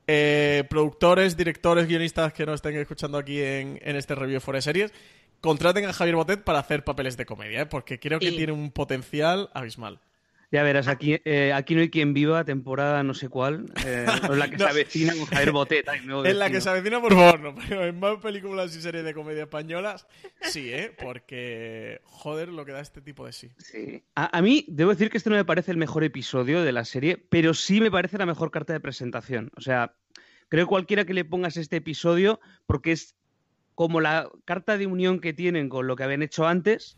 [0.08, 4.93] eh, productores, directores, guionistas que nos estén escuchando aquí en, en este review de series,
[5.41, 7.65] contraten a Javier Botet para hacer papeles de comedia, ¿eh?
[7.65, 10.00] porque creo que tiene un potencial abismal.
[10.49, 14.36] Ya verás, aquí, eh, aquí no hay quien viva, temporada no sé cuál, eh, o
[14.36, 14.63] la que No.
[14.65, 15.88] se avecina con Javier Botet.
[15.89, 19.13] En la que se avecina, por favor, no, pero en más películas y series de
[19.13, 20.07] comedia españolas,
[20.43, 20.95] sí, ¿eh?
[21.03, 23.49] Porque, joder, lo que da este tipo de sí.
[23.57, 24.03] Sí.
[24.15, 26.86] A, a mí, debo decir que este no me parece el mejor episodio de la
[26.86, 29.51] serie, pero sí me parece la mejor carta de presentación.
[29.57, 29.95] O sea,
[30.47, 33.15] creo que cualquiera que le pongas este episodio, porque es
[33.75, 36.95] como la carta de unión que tienen con lo que habían hecho antes,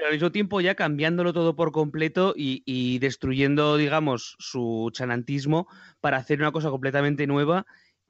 [0.00, 5.68] pero al mismo tiempo ya cambiándolo todo por completo y, y destruyendo, digamos, su chanantismo
[6.00, 7.66] para hacer una cosa completamente nueva.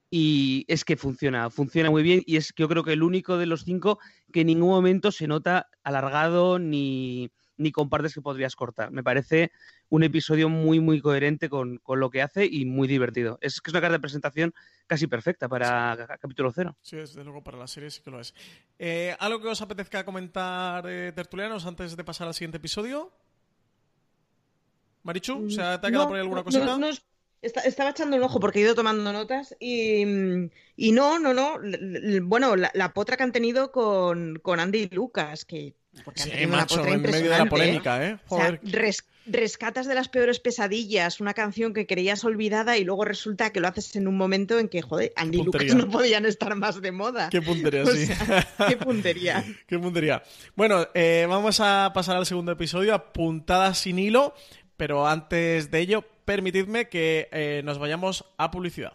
[0.09, 3.38] Y es que funciona, funciona muy bien y es que yo creo que el único
[3.38, 3.98] de los cinco
[4.33, 8.90] que en ningún momento se nota alargado ni, ni con partes que podrías cortar.
[8.90, 9.53] Me parece
[9.90, 13.38] un episodio muy, muy coherente con, con lo que hace y muy divertido.
[13.42, 14.55] Es que es una carta de presentación
[14.87, 16.77] casi perfecta para ca- capítulo cero.
[16.81, 18.35] Sí, desde luego para la serie sí que lo es.
[18.79, 23.12] Eh, ¿Algo que os apetezca comentar, eh, tertulianos, antes de pasar al siguiente episodio?
[25.03, 26.79] Marichu, ¿se ha- ¿te ha quedado No, por ahí alguna cosita?
[26.79, 27.03] no, es-
[27.42, 30.03] esta- estaba echando un ojo porque he ido tomando notas y,
[30.77, 31.61] y no, no, no.
[31.62, 35.75] l- l- Bueno, la, la potra que han tenido con, con Andy y Lucas, que
[36.05, 37.50] porque han Sí, tenido una macho, en medio de la impresionante, ¿eh?
[37.50, 38.18] polémica, ¿eh?
[38.29, 38.61] O sea, Joder.
[38.62, 43.61] res- rescatas de las peores pesadillas una canción que creías olvidada y luego resulta que
[43.61, 46.81] lo haces en un momento en que, joder, Andy y Lucas no podían estar más
[46.81, 47.29] de moda.
[47.31, 48.07] Qué puntería, O sí.
[48.07, 49.44] sea, qué puntería.
[49.66, 50.22] Qué puntería.
[50.57, 54.35] Bueno, eh, vamos a pasar al segundo episodio, a puntadas sin hilo,
[54.76, 58.94] pero antes de ello, permitidme que eh, nos vayamos a publicidad.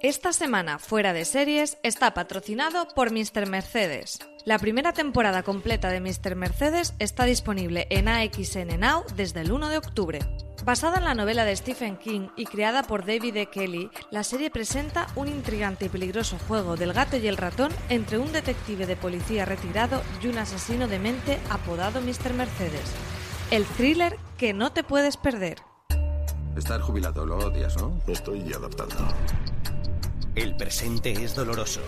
[0.00, 3.46] Esta semana Fuera de Series está patrocinado por Mr.
[3.48, 4.18] Mercedes.
[4.44, 6.36] La primera temporada completa de Mr.
[6.36, 10.18] Mercedes está disponible en AXN Now desde el 1 de octubre.
[10.66, 13.46] Basada en la novela de Stephen King y creada por David E.
[13.46, 18.18] Kelly, la serie presenta un intrigante y peligroso juego del gato y el ratón entre
[18.18, 22.34] un detective de policía retirado y un asesino de mente apodado Mr.
[22.34, 22.92] Mercedes.
[23.50, 25.62] El thriller que no te puedes perder.
[26.54, 27.98] Estar jubilado lo odias, ¿no?
[28.06, 29.08] Me estoy adaptando.
[30.34, 31.80] El presente es doloroso.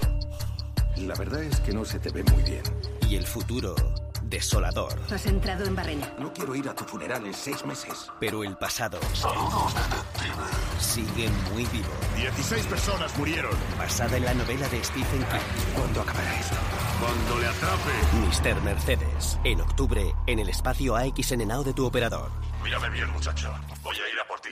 [0.97, 2.63] La verdad es que no se te ve muy bien.
[3.09, 3.75] Y el futuro,
[4.23, 4.99] desolador.
[5.11, 6.13] Has entrado en barrena.
[6.19, 8.11] No quiero ir a tu funeral en seis meses.
[8.19, 8.99] Pero el pasado
[10.79, 11.89] sigue muy vivo.
[12.17, 13.53] 16 personas murieron.
[13.79, 15.75] Basada en la novela de Stephen King.
[15.77, 16.57] ¿Cuándo acabará esto?
[17.01, 18.55] Cuando le atrape.
[18.55, 18.63] Mr.
[18.63, 19.39] Mercedes.
[19.45, 22.31] En octubre, en el espacio AXN Now de tu operador.
[22.65, 23.53] Mírame bien, muchacho.
[23.83, 24.51] Voy a ir a por ti.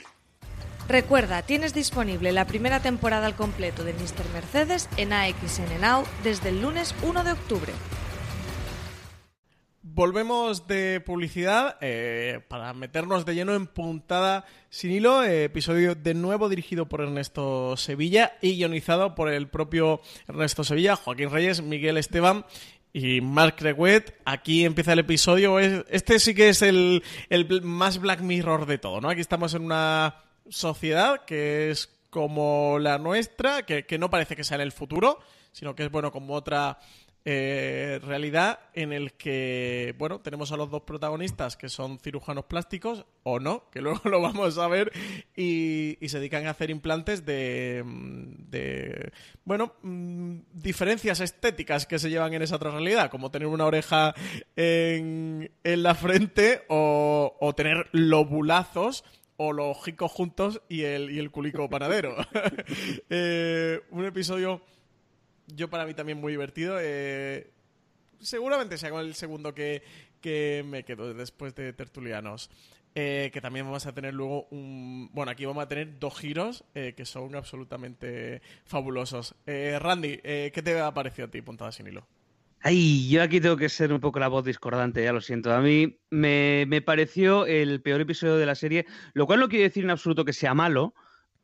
[0.87, 4.29] Recuerda, tienes disponible la primera temporada al completo de Mr.
[4.33, 7.73] Mercedes en AXN Now desde el lunes 1 de octubre.
[9.81, 16.13] Volvemos de publicidad eh, para meternos de lleno en puntada sin hilo, eh, episodio de
[16.13, 21.97] nuevo dirigido por Ernesto Sevilla y guionizado por el propio Ernesto Sevilla, Joaquín Reyes, Miguel
[21.97, 22.45] Esteban
[22.93, 24.13] y Mark Reguet.
[24.25, 25.59] Aquí empieza el episodio.
[25.59, 29.09] Es- Este sí que es el, el más Black Mirror de todo, ¿no?
[29.09, 30.15] Aquí estamos en una
[30.49, 35.19] sociedad que es como la nuestra, que, que no parece que sea en el futuro,
[35.51, 36.79] sino que es, bueno, como otra
[37.27, 43.03] eh, realidad en el que, bueno, tenemos a los dos protagonistas que son cirujanos plásticos,
[43.23, 44.91] o no, que luego lo vamos a ver,
[45.35, 49.11] y, se dedican a hacer implantes de, de
[49.43, 54.13] bueno, mm, diferencias estéticas que se llevan en esa otra realidad, como tener una oreja
[54.55, 59.03] en, en la frente o, o tener lobulazos
[59.37, 62.15] o los jicos juntos y el, y el culico panadero.
[63.09, 64.61] Eh, un episodio
[65.47, 66.77] yo para mí también muy divertido.
[66.81, 67.51] Eh,
[68.19, 69.83] seguramente sea el segundo que,
[70.65, 72.49] me quedo después de Tertulianos.
[72.97, 75.09] Eh, que también vamos a tener luego un...
[75.11, 79.35] Bueno, aquí vamos a tener dos giros eh, que son absolutamente fabulosos.
[79.45, 82.07] Randy, ¿qué te ha parecido a ti, Puntada sin hilo?
[82.67, 85.53] Ay, yo aquí tengo que ser un poco la voz discordante, ya lo siento.
[85.53, 89.65] A mí me, me pareció el peor episodio de la serie, lo cual no quiere
[89.65, 90.95] decir en absoluto que sea malo,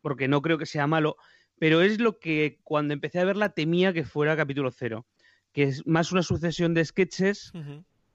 [0.02, 1.18] porque no creo que sea malo,
[1.60, 5.06] pero es lo que cuando empecé a verla temía que fuera capítulo cero,
[5.54, 7.54] que es más una sucesión de sketches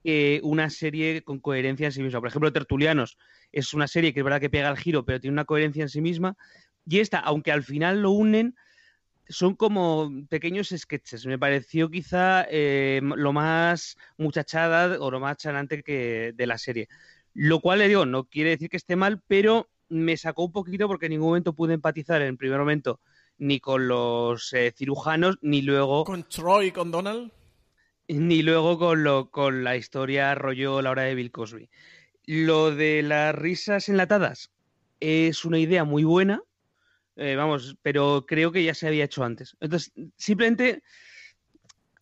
[0.03, 2.19] que una serie con coherencia en sí misma.
[2.19, 3.19] Por ejemplo, Tertulianos
[3.53, 5.91] es una serie que es verdad que pega el giro, pero tiene una coherencia en
[5.91, 6.37] sí misma.
[6.85, 8.57] Y esta, aunque al final lo unen,
[9.29, 11.27] son como pequeños sketches.
[11.27, 16.89] Me pareció quizá eh, lo más muchachada o lo más chanante que de la serie.
[17.35, 20.89] Lo cual le digo, no quiere decir que esté mal, pero me sacó un poquito
[20.89, 23.01] porque en ningún momento pude empatizar en el primer momento
[23.39, 26.05] ni con los eh, cirujanos, ni luego...
[26.05, 27.33] ¿Con Troy y con Donald?
[28.09, 31.69] Ni luego con, lo, con la historia rollo la hora de Bill Cosby.
[32.25, 34.51] Lo de las risas enlatadas
[35.01, 36.43] es una idea muy buena,
[37.17, 39.57] eh, vamos, pero creo que ya se había hecho antes.
[39.61, 40.83] Entonces, simplemente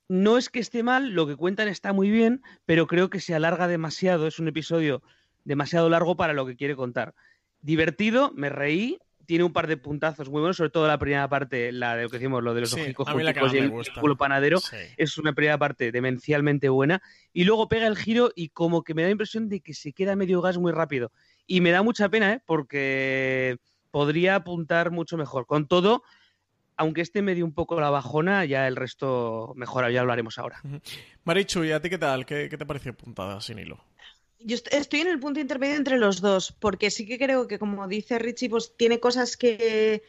[0.08, 3.34] no es que esté mal, lo que cuentan está muy bien, pero creo que se
[3.34, 5.02] alarga demasiado, es un episodio
[5.44, 7.14] demasiado largo para lo que quiere contar.
[7.60, 11.72] Divertido, me reí, tiene un par de puntazos muy buenos, sobre todo la primera parte,
[11.72, 14.58] la de lo que decimos, lo de los ojicos y el, culo panadero,
[14.96, 17.02] es una primera parte demencialmente buena.
[17.32, 19.92] Y luego pega el giro y como que me da la impresión de que se
[19.92, 21.12] queda medio gas muy rápido.
[21.46, 22.40] Y me da mucha pena, ¿eh?
[22.44, 23.58] porque
[23.94, 25.46] podría apuntar mucho mejor.
[25.46, 26.02] Con todo,
[26.76, 30.36] aunque este me dio un poco la bajona, ya el resto mejora, ya lo haremos
[30.36, 30.60] ahora.
[31.22, 32.26] Marichu, ¿y a ti qué tal?
[32.26, 33.78] ¿Qué, qué te pareció puntada sin hilo?
[34.40, 37.86] yo estoy en el punto intermedio entre los dos, porque sí que creo que, como
[37.86, 40.02] dice Richie, pues tiene cosas que,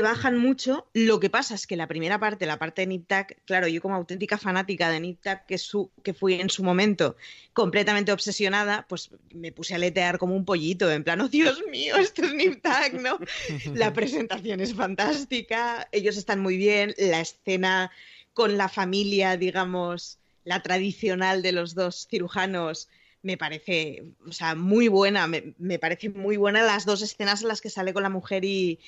[0.00, 0.86] bajan mucho.
[0.94, 3.10] Lo que pasa es que la primera parte, la parte de Nip
[3.44, 5.58] claro, yo como auténtica fanática de Nip que,
[6.02, 7.16] que fui en su momento
[7.52, 11.96] completamente obsesionada, pues me puse a letear como un pollito, en plan, oh Dios mío,
[11.96, 12.64] esto es Nip
[13.00, 13.18] ¿no?
[13.74, 17.90] la presentación es fantástica, ellos están muy bien, la escena
[18.32, 22.88] con la familia, digamos, la tradicional de los dos cirujanos
[23.22, 27.60] me parece, o sea, muy buena, me, parece muy buena las dos escenas en las
[27.60, 28.78] que sale con la mujer y,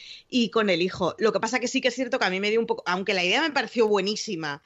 [0.53, 1.15] con el hijo.
[1.19, 2.83] Lo que pasa que sí que es cierto que a mí me dio un poco,
[2.87, 4.63] aunque la idea me pareció buenísima,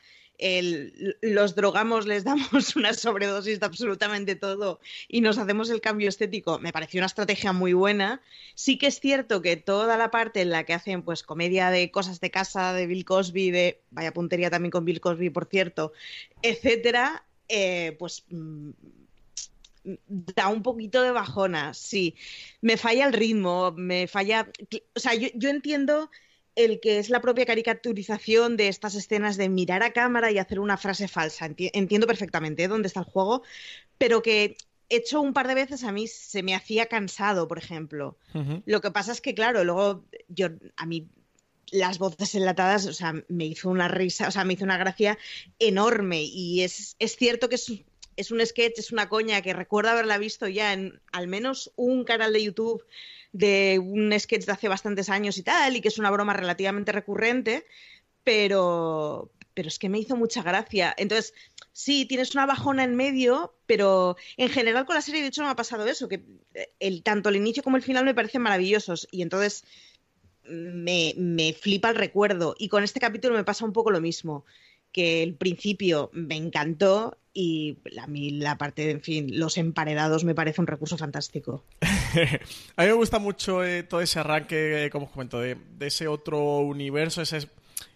[1.20, 6.58] los drogamos, les damos una sobredosis de absolutamente todo y nos hacemos el cambio estético,
[6.60, 8.22] me pareció una estrategia muy buena.
[8.54, 11.90] Sí que es cierto que toda la parte en la que hacen pues comedia de
[11.90, 15.92] cosas de casa, de Bill Cosby, de vaya puntería también con Bill Cosby, por cierto,
[16.42, 18.70] etcétera, eh, pues mm,
[20.06, 22.14] da un poquito de bajona, sí.
[22.60, 24.50] Me falla el ritmo, me falla.
[24.94, 26.10] O sea, yo, entiendo
[26.54, 30.60] el que es la propia caricaturización de estas escenas de mirar a cámara y hacer
[30.60, 31.48] una frase falsa.
[31.56, 33.42] entiendo perfectamente dónde está el juego,
[33.96, 34.56] pero que
[34.88, 38.18] hecho un par de veces a mí se me hacía cansado, por ejemplo.
[38.64, 41.08] Lo que pasa es que, claro, luego yo a mí
[41.70, 45.18] las voces enlatadas, o sea, me hizo una risa, o sea, me hizo una gracia
[45.58, 47.70] enorme y es, es cierto que es
[48.18, 52.02] es un sketch, es una coña que recuerdo haberla visto ya en al menos un
[52.02, 52.84] canal de YouTube
[53.32, 56.90] de un sketch de hace bastantes años y tal, y que es una broma relativamente
[56.90, 57.64] recurrente,
[58.24, 60.92] pero, pero es que me hizo mucha gracia.
[60.98, 61.32] Entonces,
[61.72, 65.46] sí, tienes una bajona en medio, pero en general con la serie, de hecho, no
[65.48, 66.24] me ha pasado eso, que
[66.80, 69.64] el, tanto el inicio como el final me parecen maravillosos, y entonces
[70.42, 72.56] me, me flipa el recuerdo.
[72.58, 74.44] Y con este capítulo me pasa un poco lo mismo
[74.92, 80.24] que el principio me encantó y a mí la parte de, en fin, los emparedados
[80.24, 81.62] me parece un recurso fantástico.
[81.80, 85.86] a mí me gusta mucho eh, todo ese arranque, eh, como os comento, de, de,
[85.86, 87.46] ese otro universo, ese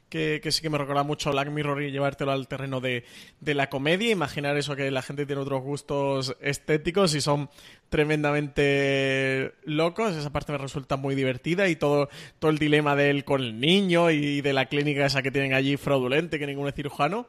[0.08, 3.04] que, sí que me recuerda mucho Black Mirror y llevártelo al terreno de,
[3.40, 4.10] la comedia.
[4.10, 7.50] Imaginar eso que la gente tiene otros gustos estéticos y son
[7.88, 10.14] tremendamente locos.
[10.14, 13.58] Esa parte me resulta muy divertida y todo, todo el dilema de él con el
[13.58, 17.26] niño y de la clínica esa que tienen allí fraudulente, que ninguno es cirujano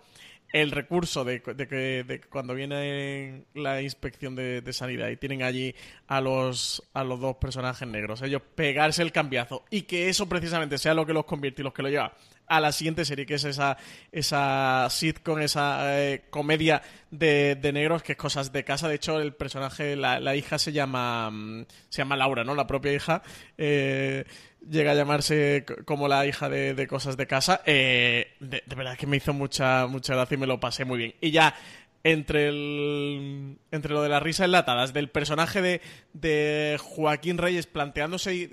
[0.53, 5.75] el recurso de, que cuando viene la inspección de, sanidad y tienen allí
[6.07, 10.77] a los, a los dos personajes negros, ellos pegarse el cambiazo y que eso precisamente
[10.77, 12.13] sea lo que los convierte y los que lo lleva
[12.47, 13.77] a la siguiente serie, que es esa,
[14.11, 16.81] esa sitcom, esa eh, comedia
[17.11, 18.87] de, de, negros, que es cosas de casa.
[18.87, 22.55] De hecho, el personaje, la, la hija se llama, mm, se llama Laura, ¿no?
[22.55, 23.23] La propia hija.
[23.57, 24.25] Eh,
[24.69, 27.61] llega a llamarse como la hija de, cosas de casa.
[27.65, 30.97] Eh, de, de, verdad que me hizo mucha, mucha gracia y me lo pasé muy
[30.97, 31.15] bien.
[31.21, 31.55] Y ya
[32.03, 35.81] entre el entre lo de las risas enlatadas del personaje de,
[36.11, 38.51] de Joaquín Reyes planteándose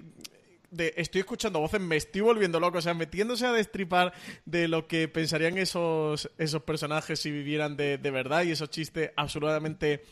[0.76, 4.12] estoy escuchando voces, me estoy volviendo loco, o sea, metiéndose a destripar
[4.44, 9.10] de lo que pensarían esos, esos personajes si vivieran de, de verdad y esos chistes
[9.16, 10.02] absolutamente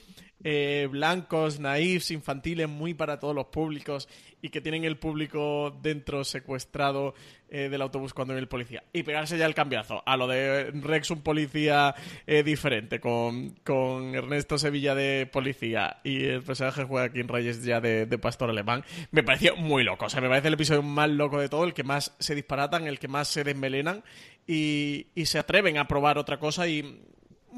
[0.45, 4.09] eh, blancos, naifs, infantiles, muy para todos los públicos
[4.41, 7.15] y que tienen el público dentro secuestrado
[7.51, 8.85] eh, del autobús cuando viene el policía.
[8.93, 11.95] Y pegarse ya el cambiazo a lo de Rex, un policía
[12.27, 17.81] eh, diferente, con, con, Ernesto Sevilla de policía y el personaje de Joaquín Reyes ya
[17.81, 20.07] de, de, pastor alemán, me pareció muy loco.
[20.07, 22.87] O sea, me parece el episodio más loco de todo, el que más se disparatan,
[22.87, 24.05] el que más se desmelenan
[24.47, 27.03] y, y se atreven a probar otra cosa y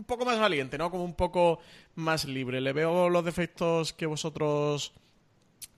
[0.00, 0.90] un poco más valiente, ¿no?
[0.90, 1.60] Como un poco
[1.94, 2.62] más libre.
[2.62, 4.94] Le veo los defectos que vosotros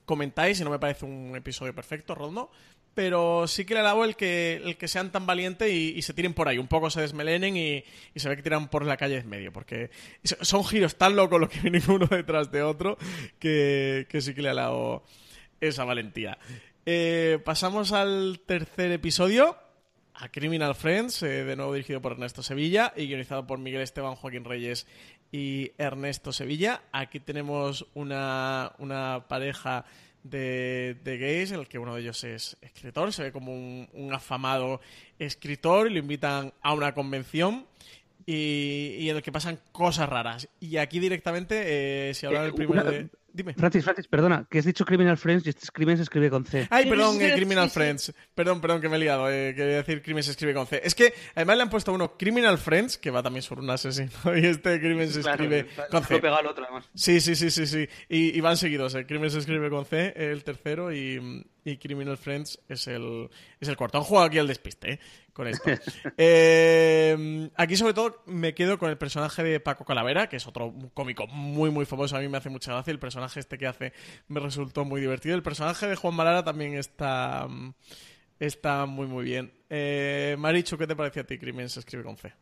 [0.04, 2.48] comentáis y no me parece un episodio perfecto, Rondo.
[2.94, 6.34] Pero sí que le alabo el que, el que sean tan valientes y, se tiren
[6.34, 6.58] por ahí.
[6.58, 7.82] Un poco se desmelenen y,
[8.14, 9.52] se ve que tiran por la calle en medio.
[9.52, 9.90] Porque
[10.22, 12.98] son giros tan locos los que vienen uno detrás de otro
[13.40, 15.02] que, sí que le alabo
[15.60, 16.38] esa valentía.
[16.86, 19.56] Eh, pasamos al tercer episodio
[20.14, 24.14] a Criminal Friends, eh, de nuevo dirigido por Ernesto Sevilla y guionizado por Miguel Esteban,
[24.14, 24.86] Joaquín Reyes
[25.30, 26.82] y Ernesto Sevilla.
[26.92, 29.84] Aquí tenemos una, una pareja
[30.22, 34.10] de, de, gays, en el que uno de ellos es escritor, se ve como un,
[34.12, 34.80] afamado
[35.18, 37.66] escritor y lo invitan a una convención.
[38.24, 40.48] Y, en el que pasan cosas raras.
[40.60, 43.08] Y aquí directamente, eh, si hablan del primero de...
[43.32, 43.54] Dime.
[43.54, 46.66] Francis, Francis, perdona, que has dicho Criminal Friends y este crimen se escribe con C.
[46.70, 48.12] Ay, perdón, eh, Criminal Friends.
[48.34, 49.30] Perdón, perdón, que me he liado.
[49.30, 50.80] Eh, quería decir crimen se escribe con C.
[50.84, 54.10] Es que además le han puesto uno Criminal Friends, que va también sobre un asesino,
[54.36, 56.20] y este crimen se escribe con C.
[56.20, 56.90] Lo otro, además.
[56.94, 57.88] Sí, sí, sí, sí, sí.
[58.08, 58.94] Y, y van seguidos.
[58.94, 63.28] El crimen se escribe con C, el tercero, y, y Criminal Friends es el,
[63.60, 63.98] es el cuarto.
[63.98, 65.00] Han jugado aquí al despiste, ¿eh?
[65.32, 65.70] Con esto.
[66.16, 70.74] Eh, aquí, sobre todo, me quedo con el personaje de Paco Calavera, que es otro
[70.94, 72.16] cómico muy, muy famoso.
[72.16, 72.90] A mí me hace mucha gracia.
[72.90, 73.92] El personaje este que hace
[74.28, 75.34] me resultó muy divertido.
[75.34, 77.48] El personaje de Juan Malara también está,
[78.38, 79.52] está muy, muy bien.
[79.70, 81.38] Eh, Marichu, ¿qué te parece a ti?
[81.38, 82.32] Crimen se escribe con C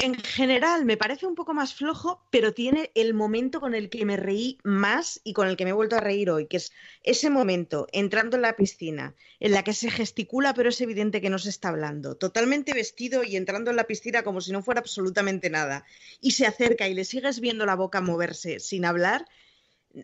[0.00, 4.04] en general me parece un poco más flojo, pero tiene el momento con el que
[4.04, 6.72] me reí más y con el que me he vuelto a reír hoy, que es
[7.02, 11.30] ese momento entrando en la piscina, en la que se gesticula, pero es evidente que
[11.30, 14.80] no se está hablando, totalmente vestido y entrando en la piscina como si no fuera
[14.80, 15.84] absolutamente nada,
[16.20, 19.26] y se acerca y le sigues viendo la boca moverse sin hablar,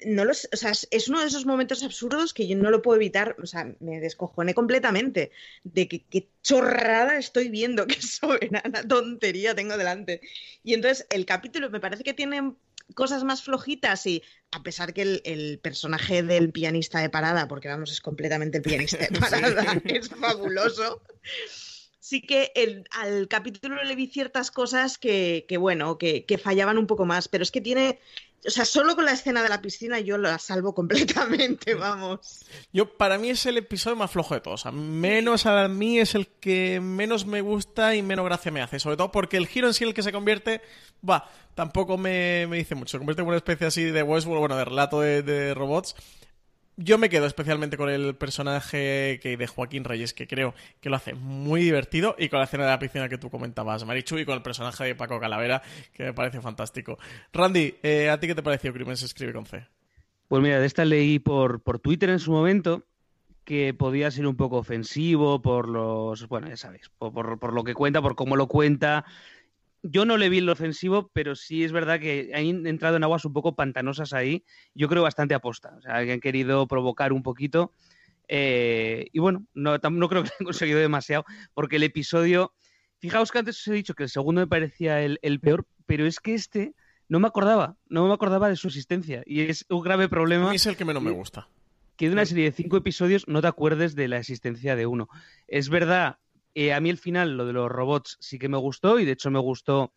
[0.06, 2.96] no los, o sea, es uno de esos momentos absurdos que yo no lo puedo
[2.96, 5.30] evitar, o sea, me descojoné completamente
[5.62, 10.20] de que qué chorrada estoy viendo, qué soberana tontería tengo delante.
[10.62, 12.54] Y entonces el capítulo me parece que tiene
[12.94, 17.90] cosas más flojitas y a pesar que el, personaje del pianista de parada, porque vamos,
[17.90, 21.02] es completamente el pianista de parada, es fabuloso.
[21.98, 26.76] Sí que el, al capítulo le vi ciertas cosas que, que bueno, que, que fallaban
[26.76, 27.98] un poco más, pero es que tiene
[28.46, 32.44] o sea, solo con la escena de la piscina yo la salvo completamente, vamos.
[32.72, 34.64] Yo, para mí es el episodio más flojo de todos.
[34.72, 38.78] menos a mí es el que menos me gusta y menos gracia me hace.
[38.78, 40.60] Sobre todo porque el giro en sí el que se convierte,
[41.08, 42.92] va, tampoco me, dice mucho.
[42.92, 45.96] Se convierte en una especie así de Westworld, bueno, de relato de robots
[46.76, 50.96] yo me quedo especialmente con el personaje que de Joaquín Reyes, que creo que lo
[50.96, 54.24] hace muy divertido, y con la escena de la piscina que tú comentabas, Marichu, y
[54.24, 55.62] con el personaje de Paco Calavera,
[55.92, 56.98] que me parece fantástico.
[57.32, 59.66] Randy, eh, ¿a ti qué te pareció Crimen se escribe con C?
[60.28, 62.82] Pues mira, de esta leí por, por Twitter en su momento
[63.44, 67.74] que podía ser un poco ofensivo por los, bueno, ya sabéis, por, por, lo que
[67.74, 69.04] cuenta, por cómo lo cuenta,
[69.86, 73.26] yo no le vi lo ofensivo, pero sí es verdad que han entrado en aguas
[73.26, 74.42] un poco pantanosas ahí.
[74.74, 75.74] Yo creo bastante aposta.
[75.76, 77.70] O sea, que han querido provocar un poquito.
[78.26, 82.54] Eh, y bueno, no, no creo que hayan conseguido demasiado, porque el episodio.
[82.98, 86.20] Fijaos que antes os he dicho que el segundo me parecía el, peor, pero es
[86.20, 86.74] que este
[87.06, 89.22] no me acordaba, no me acordaba de su existencia.
[89.26, 90.46] Y es un grave problema.
[90.46, 91.48] A mí es el que menos me gusta.
[91.96, 95.10] Que de una serie de cinco episodios no te acuerdes de la existencia de uno.
[95.46, 96.18] Es verdad
[96.54, 99.12] eh, a mí el final, lo de los robots, sí que me gustó y de
[99.12, 99.92] hecho me gustó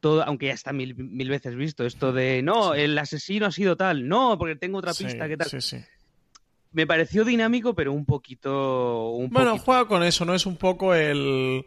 [0.00, 4.06] todo, aunque ya está mil, veces visto, esto de no, el asesino ha sido tal,
[4.06, 5.48] no, porque tengo otra pista, ¿qué tal?
[5.48, 5.78] Sí, sí.
[6.72, 9.16] Me pareció dinámico, pero un poquito.
[9.30, 10.34] bueno, juega con eso, ¿no?
[10.34, 11.64] Es un poco el.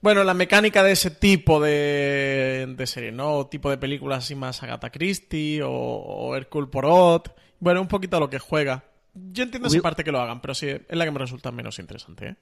[0.00, 3.46] Bueno, la mecánica de ese tipo de, de serie, ¿no?
[3.46, 7.34] tipo de películas así más Agatha Christie o, o Hercule Poirot.
[7.58, 8.84] Bueno, un poquito a lo que juega.
[9.14, 11.78] Yo entiendo esa parte que lo hagan, pero sí, es la que me resulta menos
[11.78, 12.36] interesante, ¿eh?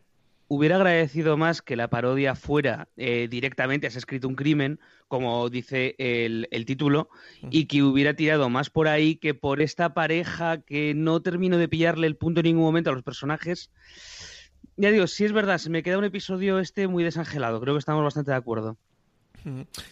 [0.52, 5.94] Hubiera agradecido más que la parodia fuera eh, directamente, has escrito un crimen, como dice
[5.98, 7.08] el, el, título,
[7.50, 11.68] y que hubiera tirado más por ahí que por esta pareja que no termino de
[11.68, 13.70] pillarle el punto en ningún momento a los personajes.
[14.76, 17.78] Ya digo, si es verdad, se me queda un episodio este muy desangelado, creo que
[17.78, 18.76] estamos bastante de acuerdo.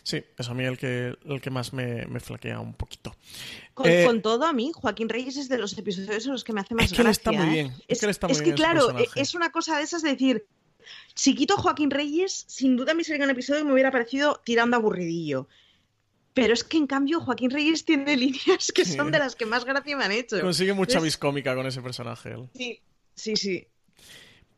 [0.03, 3.14] Sí, es a mí el que, el que más me, me flaquea un poquito.
[3.74, 6.53] Con, Eh, con todo, a mí, Joaquín Reyes es de los episodios en los que
[6.53, 7.20] me hace más Es que él gracia.
[7.30, 7.53] está muy ¿eh?
[7.53, 9.20] bien, es Es, que él está muy es que, claro, personaje.
[9.20, 10.46] es una cosa de esas de decir,
[11.14, 14.40] si quito a Joaquín Reyes, sin duda me sería un episodio que me hubiera parecido
[14.44, 15.49] tirando aburridillo.
[16.34, 19.64] Pero es que en cambio Joaquín Reyes tiene líneas que son de las que más
[19.64, 20.40] gracia me han hecho.
[20.40, 22.30] Consigue mucha Es- vis cómica con ese personaje.
[22.30, 22.49] él.
[22.55, 22.80] Sí,
[23.14, 23.66] sí, sí.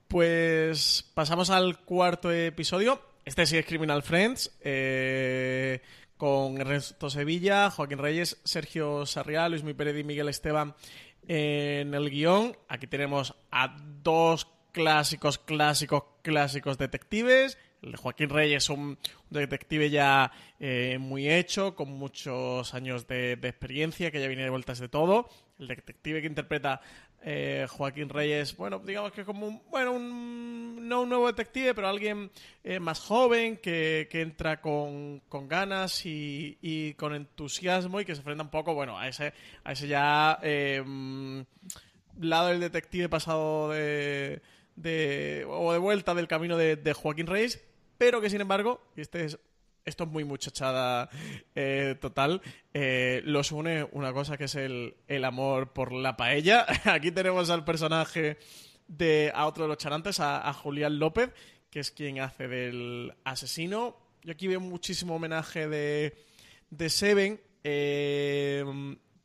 [0.09, 3.01] Pues pasamos al cuarto episodio.
[3.25, 4.59] Este sí es Criminal Friends.
[4.63, 5.81] eh,
[6.17, 10.75] con Ernesto Sevilla, Joaquín Reyes, Sergio Sarriá, Luis Mi Pérez y Miguel Esteban
[11.27, 12.55] en el guion.
[12.69, 17.57] Aquí tenemos a dos clásicos, clásicos, clásicos detectives.
[17.81, 18.99] El Joaquín Reyes, un, un
[19.31, 24.51] detective ya eh, muy hecho, con muchos años de, de experiencia, que ya viene de
[24.51, 25.31] vueltas de todo.
[25.59, 26.83] El detective que interpreta
[27.23, 31.89] eh, Joaquín Reyes, bueno, digamos que como un, bueno, un, no un nuevo detective, pero
[31.89, 32.31] alguien
[32.65, 38.15] eh, más joven que, que entra con, con ganas y, y con entusiasmo y que
[38.15, 39.33] se enfrenta un poco, bueno, a ese,
[39.65, 41.41] a ese ya eh, mm,
[42.21, 44.41] lado del detective pasado de,
[44.77, 47.63] de o de vuelta del camino de, de Joaquín Reyes,
[47.99, 49.39] pero que sin embargo, y este es
[49.91, 51.11] esto es muy muchachada
[51.55, 52.41] eh, total.
[52.73, 56.67] Eh, los une una cosa que es el, el amor por la paella.
[56.85, 58.39] Aquí tenemos al personaje
[58.89, 61.31] de a otro de los charantes, a, Julián López,
[61.71, 63.97] que es quien hace del asesino.
[64.23, 66.17] Yo aquí veo muchísimo homenaje de,
[66.71, 67.41] de Seven.
[67.63, 68.65] Eh,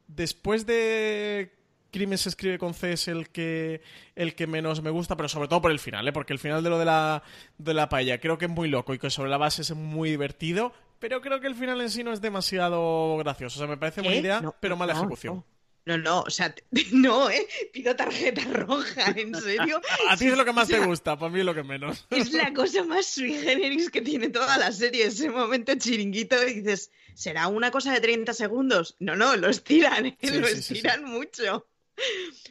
[0.07, 1.54] después de
[1.95, 3.81] Crimen se escribe con C es el que,
[4.17, 6.11] el que menos me gusta, pero sobre todo por el final, ¿eh?
[6.11, 7.23] porque el final de lo de la,
[7.57, 10.09] de la paella creo que es muy loco y que sobre la base es muy
[10.09, 13.59] divertido, pero creo que el final en sí no es demasiado gracioso.
[13.59, 14.19] O sea, me parece buena ¿Qué?
[14.19, 15.45] idea, No, pero mala no, ejecución.
[15.85, 16.53] No, no, o sea,
[16.91, 17.47] no, ¿eh?
[17.71, 19.79] Pido tarjeta roja, ¿en serio?
[20.09, 21.63] A ti es lo que más O sea, te gusta, para mí es lo que
[21.63, 22.07] menos.
[22.09, 26.55] Es la cosa más sui generis que tiene toda la serie, ese momento chiringuito y
[26.55, 28.97] dices, ¿será una cosa de 30 segundos?
[28.99, 30.17] No, no, lo estiran, ¿eh?
[30.21, 31.65] Sí, mucho.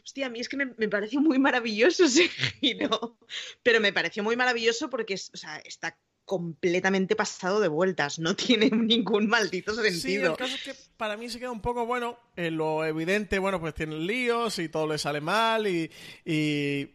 [0.05, 3.19] Hostia, a mí es que me, me pareció muy maravilloso ese giro,
[3.63, 8.35] pero me pareció muy maravilloso porque es- o sea, está completamente pasado de vueltas, no
[8.35, 10.31] tiene ningún maldito Sí, sentido.
[10.33, 13.61] el caso es que para mí se queda un poco, bueno, en lo evidente, bueno,
[13.61, 15.91] pues tienen líos y todo le sale mal y,
[16.25, 16.89] y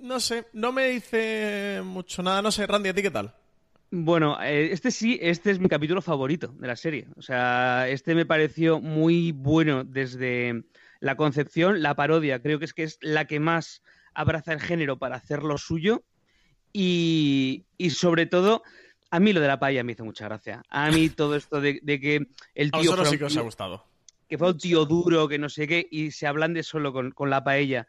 [0.00, 3.32] no sé, no me dice mucho nada, no sé, Randy, ¿a ti qué tal?
[3.94, 7.06] Bueno, eh, este sí, este es mi capítulo favorito de la serie.
[7.14, 10.64] O sea, este me pareció muy bueno desde
[11.02, 13.82] la concepción, la parodia, creo que es que es la que más
[14.14, 16.04] abraza el género para hacer lo suyo.
[16.72, 18.62] Y, y sobre todo,
[19.10, 20.62] a mí lo de la paella me hizo mucha gracia.
[20.68, 23.40] A mí todo esto de, de que el A tío fuera sí que os ha
[23.42, 23.84] gustado.
[24.28, 27.30] que fue un tío duro, que no sé qué, y se ablande solo con, con
[27.30, 27.86] la paella.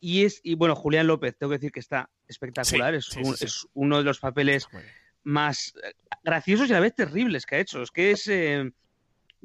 [0.00, 3.18] Y es, y bueno, Julián López, tengo que decir que está espectacular, Sí, es, sí,
[3.20, 3.44] un- sí, sí.
[3.44, 4.66] es uno de los papeles
[5.22, 5.74] más
[6.22, 7.82] graciosos y a la vez terribles que ha hecho.
[7.82, 8.72] Es que es, eh,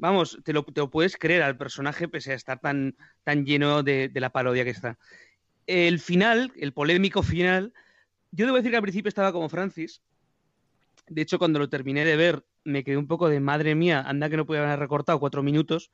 [0.00, 4.30] vamos, te lo, puedes creer al personaje pese a estar tan, tan lleno de, la
[4.30, 4.98] parodia que está.
[5.66, 7.74] El final, el polémico final,
[8.32, 10.02] yo debo decir que al principio estaba como Francis.
[11.06, 14.30] De hecho, cuando lo terminé de ver, me quedé un poco de madre mía, anda
[14.30, 15.90] que no podía haber recortado cuatro minutos.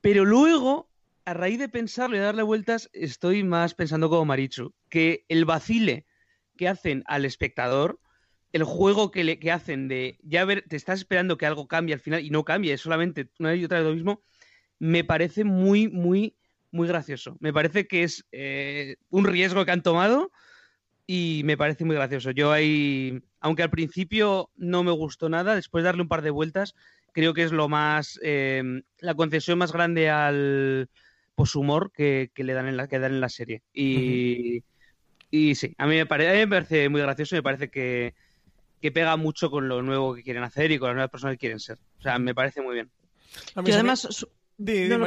[0.00, 0.88] Pero luego,
[1.24, 6.06] a raíz de pensarlo y darle vueltas, estoy más pensando como Marichu, que el vacile
[6.56, 7.98] que hacen al espectador,
[8.52, 11.94] el juego que, le, que hacen de ya ver, te estás esperando que algo cambie
[11.94, 14.22] al final y no cambie, es solamente una y otra vez lo mismo,
[14.78, 16.36] me parece muy, muy,
[16.72, 17.36] muy gracioso.
[17.40, 20.32] Me parece que es eh, un riesgo que han tomado
[21.06, 22.30] y me parece muy gracioso.
[22.30, 26.30] Yo ahí, aunque al principio no me gustó nada, después de darle un par de
[26.30, 26.74] vueltas,
[27.12, 28.62] creo que es lo más, eh,
[28.98, 30.88] la concesión más grande al
[31.34, 33.62] poshumor que, que le dan en la, que dan en la serie.
[33.72, 34.62] Y,
[35.30, 38.14] y sí, a mí, me a mí me parece muy gracioso y me parece que,
[38.80, 41.38] que pega mucho con lo nuevo que quieren hacer y con las nuevas personas que
[41.40, 41.78] quieren ser.
[41.98, 42.90] O sea, me parece muy bien.
[43.54, 45.06] A mí Yo además, su- di, No, no.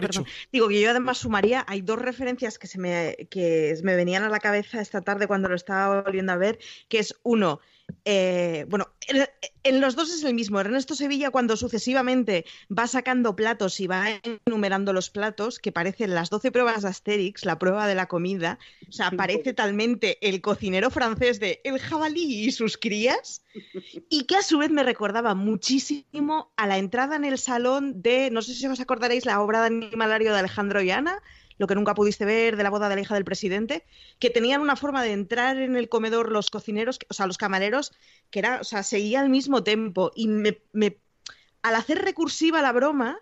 [0.51, 4.29] Digo que yo además sumaría, hay dos referencias que se me, que me venían a
[4.29, 7.59] la cabeza esta tarde cuando lo estaba volviendo a ver, que es uno,
[8.05, 9.27] eh, bueno, en,
[9.63, 10.59] en los dos es el mismo.
[10.59, 14.05] Ernesto Sevilla cuando sucesivamente va sacando platos y va
[14.45, 18.59] enumerando los platos, que parecen las 12 pruebas de Asterix, la prueba de la comida,
[18.87, 23.43] o sea, parece talmente el cocinero francés de El jabalí y sus crías,
[24.09, 28.29] y que a su vez me recordaba muchísimo a la entrada en el salón de,
[28.31, 31.21] no sé si os acordaréis, la obra de Animalario de Alejandro y Ana,
[31.57, 33.85] lo que nunca pudiste ver, de la boda de la hija del presidente,
[34.19, 37.93] que tenían una forma de entrar en el comedor los cocineros, o sea, los camareros,
[38.29, 40.11] que era, o sea, seguía al mismo tempo.
[40.15, 40.97] Y me, me,
[41.61, 43.17] al hacer recursiva la broma,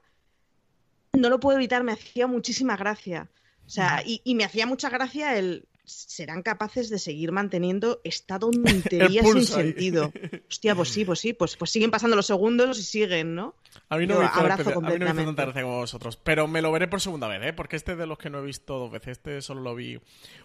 [1.14, 3.30] no lo puedo evitar, me hacía muchísima gracia.
[3.66, 8.40] O sea, y, y me hacía mucha gracia el, serán capaces de seguir manteniendo esta
[8.40, 10.12] tontería sin sentido.
[10.50, 13.56] Hostia, pues sí, pues sí, pues, pues siguen pasando los segundos y siguen, ¿no?
[13.90, 16.18] A mí no, me hizo, abrazo a mí no me hizo tanta gracia como vosotros,
[16.18, 17.54] pero me lo veré por segunda vez, ¿eh?
[17.54, 20.00] porque este es de los que no he visto dos veces, este solo lo vi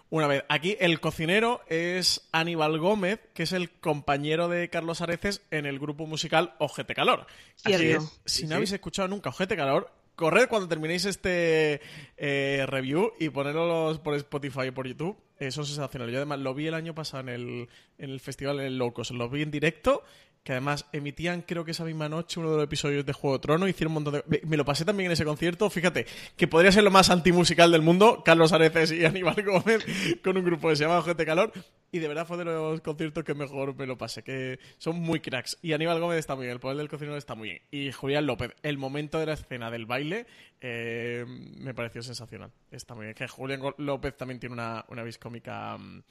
[0.09, 0.43] una vez.
[0.49, 5.79] Aquí el cocinero es Aníbal Gómez, que es el compañero de Carlos Areces en el
[5.79, 7.27] grupo musical Ojete Calor.
[7.63, 7.95] Así
[8.25, 11.79] si no habéis escuchado nunca Ojete Calor, corred cuando terminéis este
[12.17, 15.15] eh, review y ponerlo por Spotify y por YouTube.
[15.39, 16.09] Eso es sensacional.
[16.09, 19.11] Yo además lo vi el año pasado en el, en el festival en el Locos.
[19.11, 20.03] Lo vi en directo
[20.47, 23.41] que además emitían creo que esa misma noche uno de los episodios de Juego de
[23.41, 24.41] Trono, hicieron un montón de...
[24.45, 26.05] Me lo pasé también en ese concierto, fíjate,
[26.37, 29.85] que podría ser lo más antimusical del mundo, Carlos Areces y Aníbal Gómez,
[30.23, 31.51] con un grupo que se llama Gente Calor,
[31.91, 35.19] y de verdad fue de los conciertos que mejor me lo pasé, que son muy
[35.19, 35.57] cracks.
[35.61, 37.61] Y Aníbal Gómez está muy bien, el poder del cocinero está muy bien.
[37.69, 40.27] Y Julián López, el momento de la escena del baile,
[40.61, 42.53] eh, me pareció sensacional.
[42.71, 43.15] Está muy bien.
[43.15, 46.03] Que Julián López también tiene una, una vis cómica mm,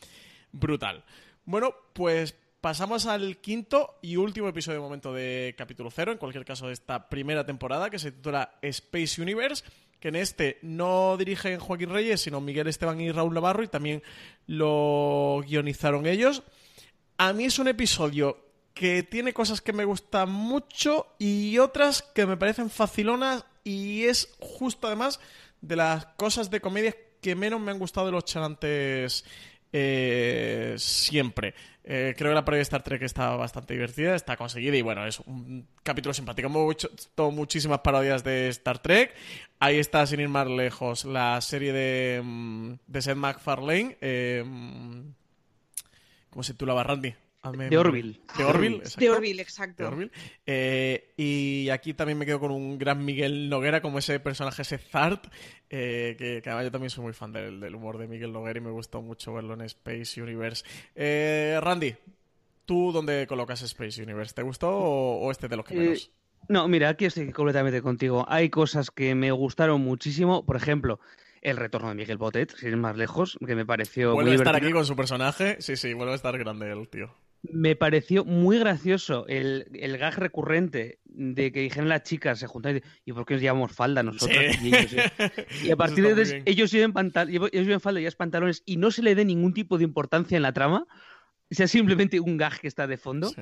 [0.53, 1.07] brutal.
[1.47, 6.45] Bueno, pues pasamos al quinto y último episodio de momento de capítulo cero, en cualquier
[6.45, 9.65] caso de esta primera temporada, que se titula Space Universe,
[10.01, 14.03] que en este no dirigen Joaquín Reyes, sino Miguel Esteban y Raúl Navarro, y también
[14.47, 16.43] lo guionizaron ellos.
[17.19, 22.27] A mí es un episodio que tiene cosas que me gustan mucho y otras que
[22.27, 25.19] me parecen facilonas y es justo además
[25.63, 29.25] de las cosas de comedia que menos me han gustado de los charantes
[29.79, 31.55] eh, siempre.
[31.85, 35.07] Eh, creo que la previa de Star Trek está bastante divertida, está conseguida y bueno,
[35.07, 36.49] es un capítulo simpático.
[36.49, 36.91] Hemos hecho
[37.31, 39.15] muchísimas parodias de Star Trek.
[39.61, 43.99] Ahí está, sin ir más lejos, la serie de, mm, Seth MacFarlane.
[44.01, 45.01] Eh, mm,
[46.31, 47.15] ¿Cómo se titulaba Randy?
[47.53, 48.21] De Orville.
[48.37, 49.01] De Orville, exacto.
[49.01, 49.91] De Orville, exacto.
[50.47, 54.79] Eh, y aquí también me quedo con un gran Miguel Noguera, como ese personaje, ese
[54.79, 55.27] Zart,
[55.71, 58.63] eh, que, que, además yo también soy muy fan del, humor de Miguel Noguera y
[58.63, 60.65] me gustó mucho verlo en Space Universe.
[60.95, 61.95] Eh, Randy,
[62.65, 64.35] ¿tú dónde colocas Space Universe?
[64.35, 66.11] ¿Te gustó o, este de los que menos?
[66.49, 68.25] no, mira, aquí estoy completamente contigo.
[68.29, 70.45] Hay cosas que me gustaron muchísimo.
[70.45, 70.99] Por ejemplo,
[71.43, 74.57] el retorno de Miguel Botet, sin ir más lejos, que me pareció vuelve a estar
[74.57, 75.57] aquí con su personaje.
[75.61, 77.15] Sí, sí, vuelve a estar grande el tío
[77.53, 82.83] me pareció muy gracioso el, el, gag recurrente de que dijeron las chicas, se juntan
[83.05, 84.39] y, ¿por qué nos llevamos falda nosotros?
[85.65, 88.91] Y, a partir de entonces ellos llevan, ellos llevan falda y ellas pantalones y no
[88.91, 90.87] se le dé ningún tipo de importancia en la trama,
[91.51, 93.33] sea simplemente un gag que está de fondo.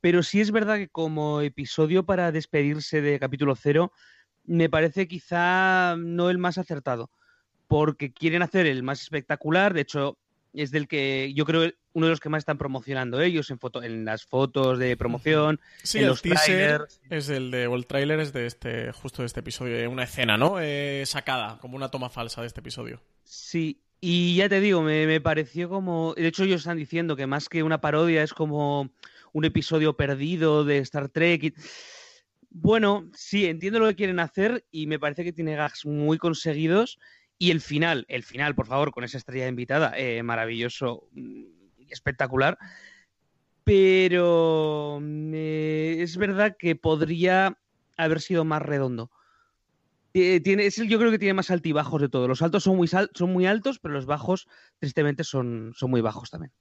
[0.00, 3.92] Pero sí es verdad que como episodio para despedirse de capítulo cero,
[4.44, 7.10] me parece quizá no el más acertado,
[7.66, 10.18] porque quieren hacer el más espectacular, de hecho
[10.62, 13.82] es del que yo creo uno de los que más están promocionando ellos en foto,
[13.82, 17.86] en las fotos de promoción, sí, en el los teaser es el de o el
[17.86, 20.60] tráiler es de este justo de este episodio, una escena, ¿no?
[20.60, 23.00] Eh, sacada, como una toma falsa de este episodio.
[23.24, 26.14] Sí, y ya te digo, me, me, pareció como.
[26.14, 28.90] De hecho, ellos están diciendo que más que una parodia es como
[29.32, 31.54] un episodio perdido de Star Trek.
[32.50, 36.98] Bueno, sí, entiendo lo que quieren hacer y me parece que tiene gags muy conseguidos.
[37.38, 41.44] Y el final, el final, por favor, con esa estrella invitada, eh, maravilloso, mm,
[41.90, 42.58] espectacular.
[43.64, 47.58] Pero eh, es verdad que podría
[47.96, 49.10] haber sido más redondo.
[50.14, 52.26] Eh, tiene, yo creo que tiene más altibajos de todo.
[52.26, 56.30] Los altos son muy, son muy altos, pero los bajos, tristemente, son, son muy bajos
[56.30, 56.52] también.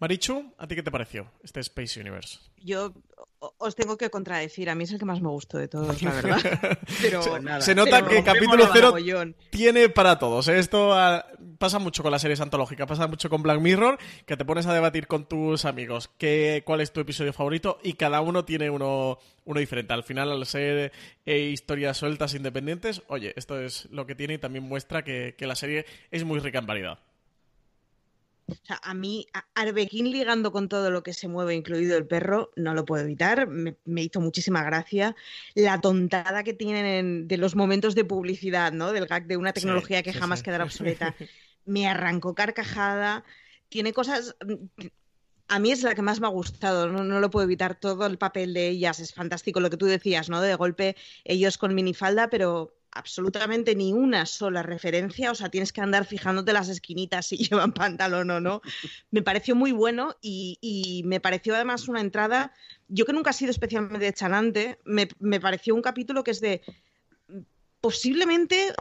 [0.00, 2.40] Marichu, ¿a ti qué te pareció este Space Universe?
[2.56, 2.94] Yo
[3.40, 6.12] os tengo que contradecir, a mí es el que más me gustó de todos, la
[6.12, 6.38] verdad.
[7.00, 7.60] Pero se, nada.
[7.62, 8.94] se nota que capítulo cero
[9.48, 10.48] tiene para todos.
[10.48, 10.58] ¿eh?
[10.58, 11.24] Esto ah,
[11.58, 14.74] pasa mucho con las series antológicas, pasa mucho con Black Mirror, que te pones a
[14.74, 19.18] debatir con tus amigos qué, cuál es tu episodio favorito y cada uno tiene uno,
[19.46, 19.94] uno diferente.
[19.94, 20.92] Al final, al ser
[21.24, 25.46] eh, historias sueltas independientes, oye, esto es lo que tiene y también muestra que, que
[25.46, 26.98] la serie es muy rica en variedad.
[28.50, 32.50] O sea, a mí, Arbequín ligando con todo lo que se mueve, incluido el perro,
[32.56, 33.46] no lo puedo evitar.
[33.48, 35.14] Me, hizo muchísima gracia.
[35.54, 38.92] La tontada que tienen de los momentos de publicidad, ¿no?
[38.92, 41.14] Del gag de una tecnología que jamás quedará obsoleta.
[41.64, 43.24] Me arrancó carcajada.
[43.68, 44.36] Tiene cosas.
[45.48, 47.78] A mí es la que más me ha gustado, no, no, lo puedo evitar.
[47.78, 50.40] Todo el papel de ellas es fantástico, lo que tú decías, ¿no?
[50.40, 55.80] De golpe ellos con minifalda, pero absolutamente ni una sola referencia, o sea, tienes que
[55.80, 58.62] andar fijándote las esquinitas si llevan pantalón o no.
[59.10, 62.52] Me pareció muy bueno y, me pareció además una entrada,
[62.88, 65.06] yo que nunca he sido especialmente chanante, me,
[65.40, 66.62] pareció un capítulo que es de
[67.80, 68.72] posiblemente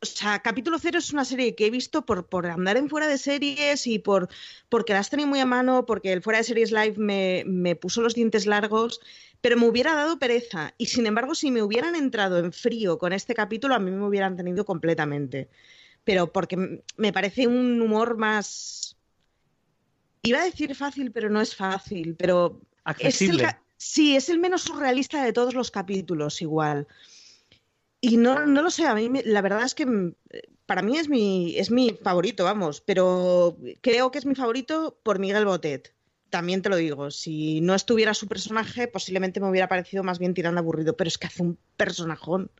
[0.00, 3.16] o sea, capítulo cero es una serie que he visto por, andar en fuera de
[3.16, 4.28] series y por
[4.68, 8.14] porque las tenía muy a mano, porque el fuera de series live me puso los
[8.14, 9.00] dientes largos,
[9.44, 10.72] pero me hubiera dado pereza.
[10.78, 14.06] Y sin embargo, si me hubieran entrado en frío con este capítulo, a mí me
[14.06, 15.50] hubieran tenido completamente.
[16.02, 18.96] Pero porque me parece un humor más.
[20.22, 22.16] Iba a decir fácil, pero no es fácil.
[22.16, 22.62] Pero.
[22.84, 23.42] Accesible.
[23.42, 26.88] Es el, sí, es el menos surrealista de todos los capítulos, igual.
[28.00, 30.14] Y no, no lo sé, a mí la verdad es que mm,
[30.64, 35.18] para mí es mi, es mi favorito, vamos, pero creo que es mi favorito por
[35.18, 35.92] Miguel Botet.
[36.30, 40.34] También te lo digo, si no estuviera su personaje, posiblemente me hubiera parecido más bien
[40.34, 42.50] tirando aburrido, pero es que hace un personajón.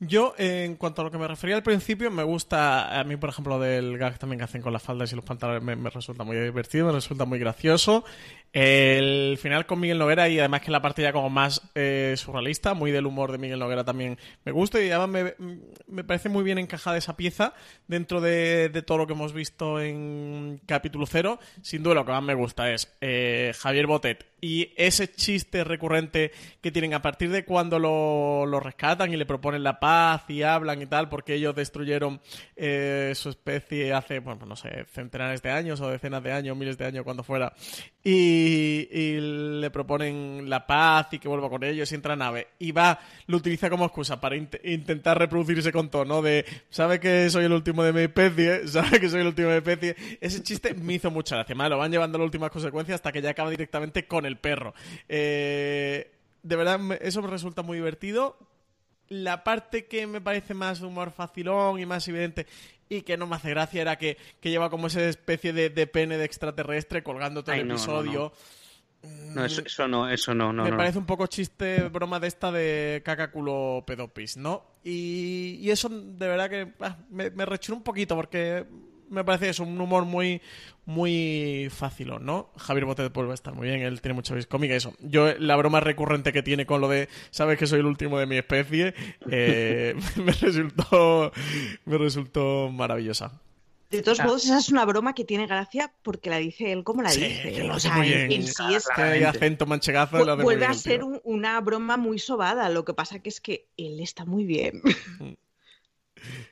[0.00, 3.30] Yo, en cuanto a lo que me refería al principio, me gusta, a mí, por
[3.30, 6.22] ejemplo, del gag también que hacen con las faldas y los pantalones, me, me resulta
[6.22, 8.04] muy divertido, me resulta muy gracioso.
[8.52, 12.72] El final con Miguel Noguera y además que la parte ya como más eh, surrealista,
[12.72, 16.42] muy del humor de Miguel Noguera también me gusta y además me, me parece muy
[16.44, 17.52] bien encajada esa pieza
[17.88, 21.38] dentro de, de, todo lo que hemos visto en capítulo cero.
[21.60, 26.30] Sin duda lo que más me gusta es eh, Javier Botet y ese chiste recurrente
[26.60, 30.42] que tienen a partir de cuando lo, lo, rescatan y le proponen la paz y
[30.42, 32.20] hablan y tal, porque ellos destruyeron
[32.56, 36.78] eh, su especie hace, bueno, no sé, centenares de años o decenas de años, miles
[36.78, 37.52] de años, cuando fuera.
[38.04, 39.20] Y, y,
[39.60, 42.48] le proponen la paz y que vuelva con ellos y entra a nave.
[42.58, 47.28] Y va, lo utiliza como excusa para int intentar reproducirse con tono de, sabe que
[47.30, 49.96] soy el último de mi especie, sabe que soy el último de mi especie.
[50.20, 51.68] Ese chiste me hizo mucha gracia.
[51.68, 54.74] Lo van llevando a las últimas consecuencias hasta que ya acaba directamente con el perro.
[55.08, 56.10] Eh,
[56.42, 58.38] de verdad, eso me resulta muy divertido.
[59.08, 62.46] La parte que me parece más humor facilón y más evidente
[62.88, 65.86] y que no me hace gracia era que, que lleva como esa especie de, de,
[65.86, 68.32] pene de extraterrestre colgando todo Ay, el no, episodio.
[69.02, 69.34] No, no.
[69.34, 70.64] no eso, eso, no, eso no, no.
[70.64, 74.64] Me parece un poco chiste, broma de esta de caca culo pedopis, ¿no?
[74.82, 78.64] Y, y eso de verdad que ah, me, me un poquito porque
[79.10, 80.40] me parece que es un humor muy
[80.84, 82.50] muy fácil, ¿no?
[82.56, 84.94] Javier Botet vuelve a estar muy bien, él tiene mucha vis cómica eso.
[85.00, 88.26] Yo, la broma recurrente que tiene con lo de sabes que soy el último de
[88.26, 88.94] mi especie,
[89.30, 91.32] eh, me resultó
[91.84, 93.40] me resultó maravillosa.
[93.90, 97.00] De todos modos, esa es una broma que tiene gracia porque la dice él como
[97.00, 97.52] la sí, dice.
[97.52, 98.30] Que lo o sea, muy bien.
[98.32, 100.18] en sí es que hay acento manchegazo.
[100.18, 102.68] Hace vuelve a ser un, una broma muy sobada.
[102.68, 104.82] Lo que pasa que es que él está muy bien.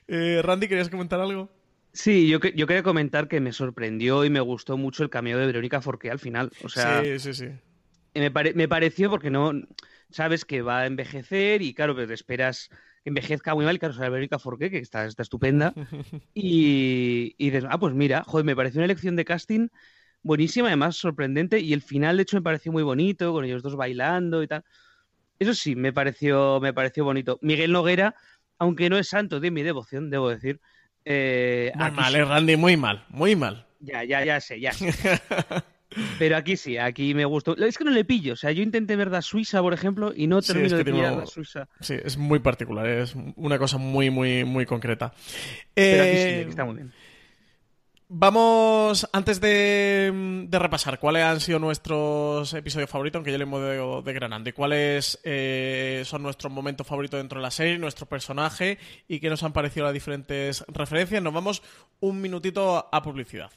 [0.07, 1.49] eh, Randy, ¿querías comentar algo?
[1.97, 5.47] Sí, yo, yo quería comentar que me sorprendió y me gustó mucho el cameo de
[5.47, 6.51] Verónica Forqué al final.
[6.63, 7.47] O sea, sí, sí, sí.
[8.13, 9.51] Me, pare, me pareció porque no
[10.11, 12.69] sabes que va a envejecer y claro, pero te esperas
[13.03, 13.75] que envejezca muy mal.
[13.75, 15.73] Y claro, o sea, Verónica Forqué, que está, está estupenda.
[16.35, 19.67] y, y dices, ah, pues mira, joder, me pareció una elección de casting
[20.21, 21.59] buenísima, además sorprendente.
[21.59, 24.63] Y el final, de hecho, me pareció muy bonito, con ellos dos bailando y tal.
[25.39, 27.39] Eso sí, me pareció, me pareció bonito.
[27.41, 28.13] Miguel Noguera,
[28.59, 30.61] aunque no es santo de mi devoción, debo decir.
[31.09, 32.19] Eh, muy mal, sí.
[32.19, 33.65] eh, Randy, muy mal, muy mal.
[33.79, 34.91] Ya, ya, ya sé, ya sé.
[36.19, 37.55] Pero aquí sí, aquí me gustó.
[37.55, 38.33] Es que no le pillo.
[38.33, 40.83] O sea, yo intenté ver la Suiza, por ejemplo, y no termino sí, es que
[40.83, 41.69] de pillar la Suiza.
[41.79, 45.13] Sí, es muy particular, es una cosa muy, muy, muy concreta.
[45.73, 46.09] Pero eh...
[46.09, 46.93] aquí sí, aquí está muy bien.
[48.09, 54.01] Vamos, antes de, repasar cuáles han sido nuestros episodios favoritos, aunque ya le hemos de,
[54.05, 58.77] degranando, y cuáles eh, son nuestros momentos favoritos dentro de la serie, nuestro personaje
[59.09, 61.61] y qué nos han parecido las diferentes referencias, nos vamos
[61.99, 63.51] un minutito a publicidad.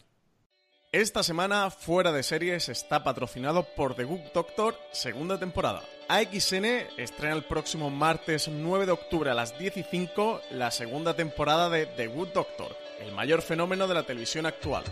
[0.91, 5.85] Esta semana, Fuera de Series está patrocinado por The Good Doctor, segunda temporada.
[6.09, 6.65] AXN
[6.97, 11.71] estrena el próximo martes 9 de octubre a las 10 y 5 la segunda temporada
[11.71, 14.85] de The Good Doctor, el mayor fenómeno de la televisión actual.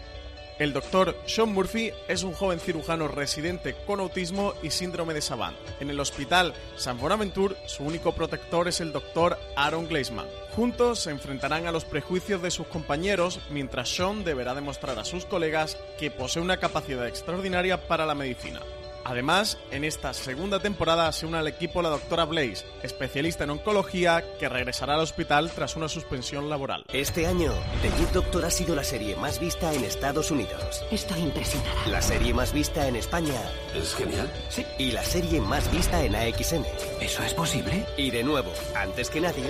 [0.58, 5.56] El doctor Sean Murphy es un joven cirujano residente con autismo y síndrome de Savant.
[5.78, 10.26] En el hospital San Bonaventure, su único protector es el doctor Aaron Gleisman.
[10.56, 15.24] Juntos se enfrentarán a los prejuicios de sus compañeros mientras Sean deberá demostrar a sus
[15.26, 18.60] colegas que posee una capacidad extraordinaria para la medicina.
[19.08, 24.22] Además, en esta segunda temporada se une al equipo la doctora Blaze, especialista en oncología
[24.38, 26.84] que regresará al hospital tras una suspensión laboral.
[26.92, 30.84] Este año, The Good Doctor ha sido la serie más vista en Estados Unidos.
[30.90, 31.86] Estoy impresionada.
[31.86, 33.40] La serie más vista en España.
[33.74, 34.30] ¿Es genial?
[34.50, 34.66] Sí.
[34.78, 36.66] Y la serie más vista en AXN.
[37.00, 37.86] ¿Eso es posible?
[37.96, 39.44] Y de nuevo, antes que nadie,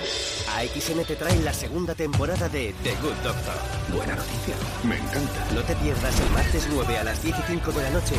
[0.55, 3.55] AXN te trae la segunda temporada de The Good Doctor.
[3.93, 4.55] Buena noticia.
[4.85, 5.47] Me encanta.
[5.53, 8.15] No te pierdas el martes 9 a las 10 y 5 de la noche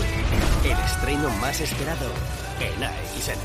[0.64, 2.07] el estreno más esperado
[2.61, 3.39] en AXN.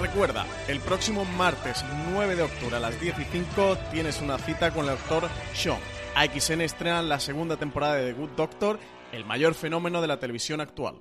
[0.00, 4.72] Recuerda, el próximo martes 9 de octubre a las 10 y 5 tienes una cita
[4.72, 5.78] con el doctor Sean.
[6.14, 8.78] AXN estrena la segunda temporada de The Good Doctor,
[9.12, 10.96] el mayor fenómeno de la televisión actual.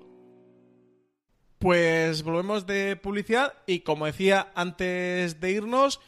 [1.59, 5.99] Pues volvemos de publicidad y como decía antes de irnos,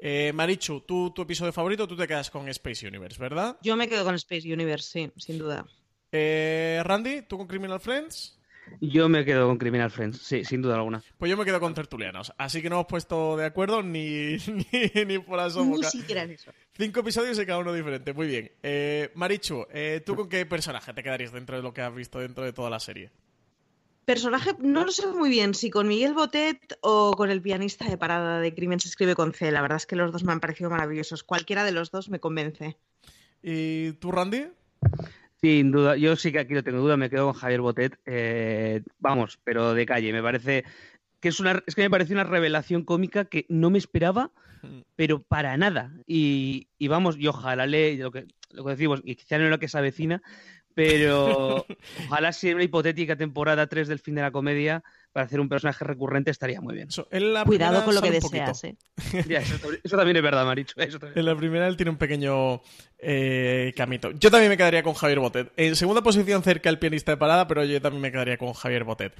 [0.00, 3.56] Eh, Marichu, tú, tu episodio favorito, tú te quedas con Space Universe, ¿verdad?
[3.62, 5.66] Yo me quedo con Space Universe, sí, sin duda.
[6.12, 8.38] Eh, Randy, ¿tú con Criminal Friends?
[8.80, 11.02] Yo me quedo con Criminal Friends, sí, sin duda alguna.
[11.16, 12.32] Pues yo me quedo con Tertulianos.
[12.38, 14.36] Así que no hemos puesto de acuerdo ni,
[14.72, 15.76] ni, ni por asomo.
[15.76, 16.52] Ni siquiera en eso.
[16.76, 18.12] Cinco episodios y cada uno diferente.
[18.12, 18.52] Muy bien.
[18.62, 22.20] Eh, Marichu, eh, ¿tú con qué personaje te quedarías dentro de lo que has visto
[22.20, 23.10] dentro de toda la serie?
[24.04, 27.98] Personaje, no lo sé muy bien, si con Miguel Botet o con el pianista de
[27.98, 29.50] parada de Crimen se escribe con C.
[29.50, 31.24] La verdad es que los dos me han parecido maravillosos.
[31.24, 32.78] Cualquiera de los dos me convence.
[33.42, 34.46] ¿Y tú, Randy?
[35.40, 37.98] Sin duda, yo sí que aquí no tengo duda, me quedo con Javier Botet.
[38.06, 40.12] Eh, vamos, pero de calle.
[40.12, 40.64] Me parece
[41.20, 44.32] que es una, es que me parece una revelación cómica que no me esperaba,
[44.96, 45.92] pero para nada.
[46.06, 49.60] Y, y vamos, y ojalá le, lo que, lo que decimos, y quizá no lo
[49.60, 50.22] que se avecina,
[50.78, 51.66] pero
[52.06, 55.84] ojalá sea una hipotética temporada 3 del fin de la comedia para hacer un personaje
[55.84, 56.88] recurrente estaría muy bien.
[56.92, 58.62] So, en la Cuidado con lo que deseas.
[58.62, 58.76] ¿eh?
[59.28, 60.74] Ya, eso, eso también es verdad, Maricho.
[60.78, 62.62] En la primera él tiene un pequeño
[62.96, 64.12] eh, camito.
[64.12, 65.50] Yo también me quedaría con Javier Botet.
[65.56, 68.84] En segunda posición cerca el pianista de parada, pero yo también me quedaría con Javier
[68.84, 69.14] Botet.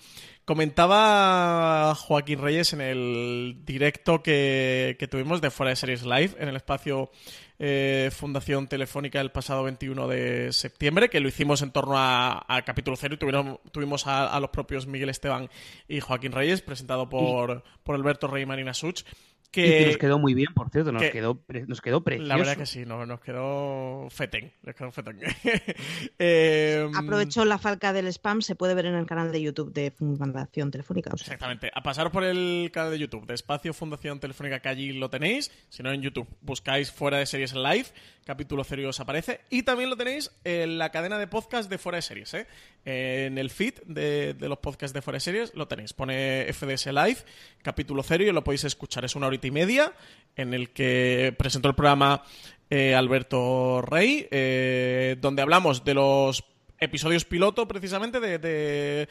[0.45, 6.51] Comentaba Joaquín Reyes en el directo que, que tuvimos de Fuera de Series Live, en
[6.51, 7.11] el espacio
[7.59, 12.63] eh, Fundación Telefónica el pasado 21 de septiembre, que lo hicimos en torno a, a
[12.63, 15.49] capítulo cero y tuvieron- tuvimos a, a los propios Miguel Esteban
[15.89, 19.03] y Joaquín Reyes, presentado por, por Alberto Rey y Marina Such.
[19.51, 22.29] Y Que, nos quedó muy bien, por cierto, nos, que- quedó, pre- nos quedó precioso.
[22.29, 24.53] la verdad que sí, no, nos quedó feten.
[24.63, 25.19] Nos quedó feten.
[26.19, 29.91] Eh, Aprovecho la falca del spam, se puede ver en el canal de YouTube de
[29.91, 31.11] Fundación Telefónica.
[31.13, 31.25] o sea.
[31.27, 31.71] Exactamente.
[31.75, 35.51] A pasar por el canal de YouTube de Espacio Fundación Telefónica, que allí lo tenéis.
[35.69, 37.87] Si no, en YouTube buscáis Fuera de Series Live,
[38.25, 39.41] capítulo cero y os aparece.
[39.51, 42.35] Y también lo tenéis en la cadena de podcast de Fuera de Series.
[42.35, 42.47] ¿eh?
[42.91, 45.93] En el feed de, los podcasts de de Series lo tenéis.
[45.93, 47.19] Pone FDS Live,
[47.61, 49.05] capítulo cero, y lo podéis escuchar.
[49.05, 49.93] Es una horita y media
[50.35, 52.23] en el que presentó el programa
[52.71, 56.43] eh, Alberto Rey, eh, donde hablamos de los
[56.79, 59.09] episodios piloto, precisamente, de, de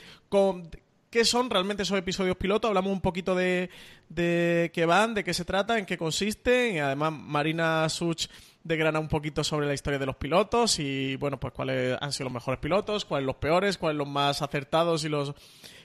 [1.09, 2.67] qué son realmente esos episodios piloto.
[2.67, 3.69] Hablamos un poquito de,
[4.09, 6.75] de qué van, de qué se trata, en qué consisten.
[6.75, 8.27] Y además, Marina Such
[8.63, 12.25] degrana un poquito sobre la historia de los pilotos y, bueno, pues cuáles han sido
[12.25, 15.33] los mejores pilotos, cuáles los peores, cuáles los más acertados y los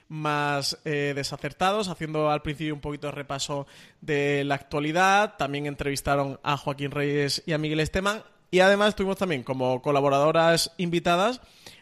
[0.08, 3.66] más eh, desacertados, haciendo al principio un poquito de repaso
[4.00, 5.36] de la actualidad.
[5.38, 8.22] También entrevistaron a Joaquín Reyes y a Miguel Esteban.
[8.50, 11.40] Y además tuvimos también como colaboradoras invitadas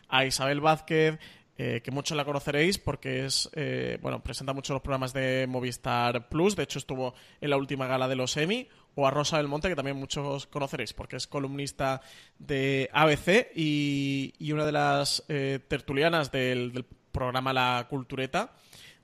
[0.09, 1.19] a Isabel Vázquez,
[1.63, 6.31] eh, que muchos la conoceréis porque es eh, bueno presenta muchos los programas de Movistar
[6.31, 6.57] Plus.
[6.57, 8.67] De hecho, estuvo en la última gala de los Emmy.
[8.95, 12.01] O a Rosa del Monte, que también muchos conoceréis porque es columnista
[12.39, 18.55] de ABC y, y una de las eh, tertulianas del programa La Cultureta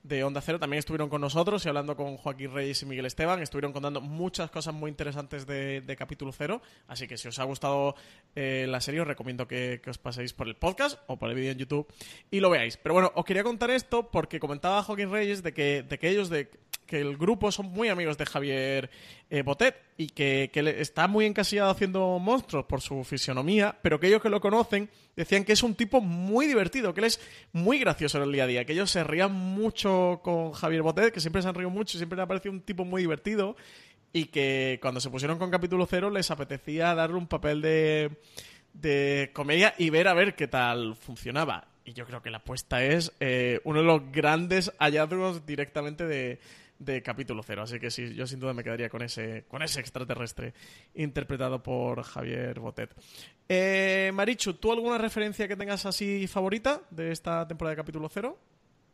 [0.07, 3.41] de Onda Cero también estuvieron con nosotros y hablando con Joaquín Reyes y Miguel Esteban.
[3.41, 6.61] Estuvieron contando muchas cosas muy interesantes de, de capítulo cero.
[6.87, 7.95] Así que si os ha gustado
[8.35, 11.35] eh, la serie, os recomiendo que, que os paséis por el podcast o por el
[11.35, 11.87] vídeo en YouTube
[12.31, 12.77] y lo veáis.
[12.77, 16.29] Pero bueno, os quería contar esto porque comentaba Joaquín Reyes de que, de que ellos,
[16.29, 16.49] de
[16.87, 18.89] que el grupo son muy amigos de Javier
[19.29, 24.07] eh, Botet y que, que está muy encasillado haciendo monstruos por su fisionomía, pero que
[24.07, 27.19] ellos que lo conocen decían que es un tipo muy divertido, que él es
[27.51, 31.13] muy gracioso en el día a día, que ellos se rían mucho con Javier Botet,
[31.13, 33.55] que siempre se han reído mucho, siempre le ha parecido un tipo muy divertido
[34.13, 38.11] y que cuando se pusieron con capítulo cero les apetecía darle un papel de,
[38.73, 41.67] de comedia y ver a ver qué tal funcionaba.
[41.85, 46.39] Y yo creo que la apuesta es eh, uno de los grandes hallazgos directamente de,
[46.79, 47.63] de capítulo cero.
[47.63, 50.53] Así que sí, yo sin duda me quedaría con ese, con ese extraterrestre
[50.93, 52.93] interpretado por Javier Botet.
[53.49, 58.37] Eh, Marichu, ¿tú alguna referencia que tengas así favorita de esta temporada de capítulo cero?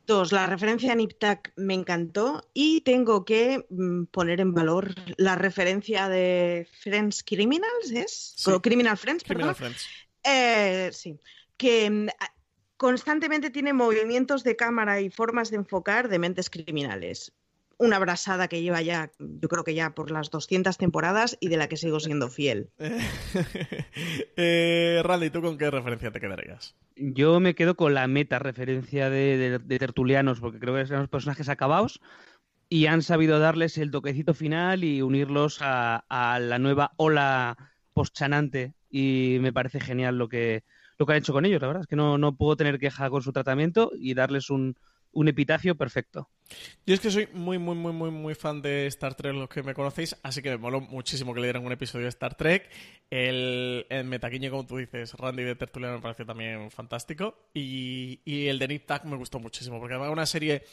[0.06, 5.36] Dos, la referencia a Niptak me encantó y tengo que mm, poner en valor la
[5.36, 8.34] referencia de Friends Criminals, ¿es?
[8.36, 8.52] Sí.
[8.62, 9.74] Criminal Friends, Criminal perdón.
[9.74, 9.88] Friends.
[10.26, 11.18] Eh, sí,
[11.56, 12.08] que mm,
[12.76, 17.32] constantemente tiene movimientos de cámara y formas de enfocar de mentes criminales.
[17.78, 21.58] Una brasada que lleva ya, yo creo que ya por las 200 temporadas y de
[21.58, 22.70] la que sigo siendo fiel.
[24.38, 26.76] eh, Randy, ¿tú con qué referencia te quedarías?
[26.96, 31.00] Yo me quedo con la meta referencia de, de- de tertulianos, porque creo que son
[31.00, 32.00] los personajes acabados
[32.70, 37.58] y han sabido darles el toquecito final y unirlos a, a la nueva ola
[37.94, 38.74] postchanante.
[38.90, 40.64] Y me parece genial lo que,
[41.00, 41.82] lo que han hecho con ellos, la verdad.
[41.82, 44.76] Es que no, no puedo tener queja con su tratamiento y darles un,
[45.14, 46.30] un epitafio perfecto.
[46.86, 49.64] Yo es que soy muy, muy, muy, muy, muy fan de Star Trek, los que
[49.64, 52.70] me conocéis, así que me moló muchísimo que le dieran un episodio de Star Trek.
[53.10, 57.50] El, el como tú dices, Randy de Tertuliano me pareció también fantástico.
[57.54, 60.64] Y, y el de Nick Tag me gustó muchísimo, porque además una serie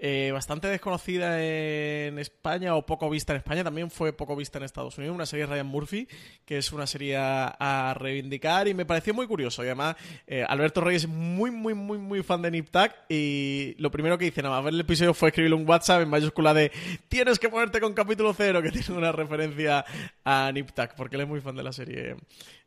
[0.00, 4.64] eh, bastante desconocida en España o poco vista en España, también fue poco vista en
[4.64, 6.06] Estados Unidos, una serie de Ryan Murphy,
[6.44, 9.62] que es una serie a, reivindicar y me pareció muy curioso.
[9.64, 9.96] Y además,
[10.26, 12.68] eh, Alberto Reyes es muy, muy, muy, muy fan de Nip
[13.08, 16.08] y lo primero que hice nada más ver el episodio fue escribirle un WhatsApp en
[16.08, 16.70] mayúscula de
[17.08, 19.84] tienes que ponerte con capítulo cero, que tiene una referencia
[20.24, 22.16] a Nip porque él es muy fan de la serie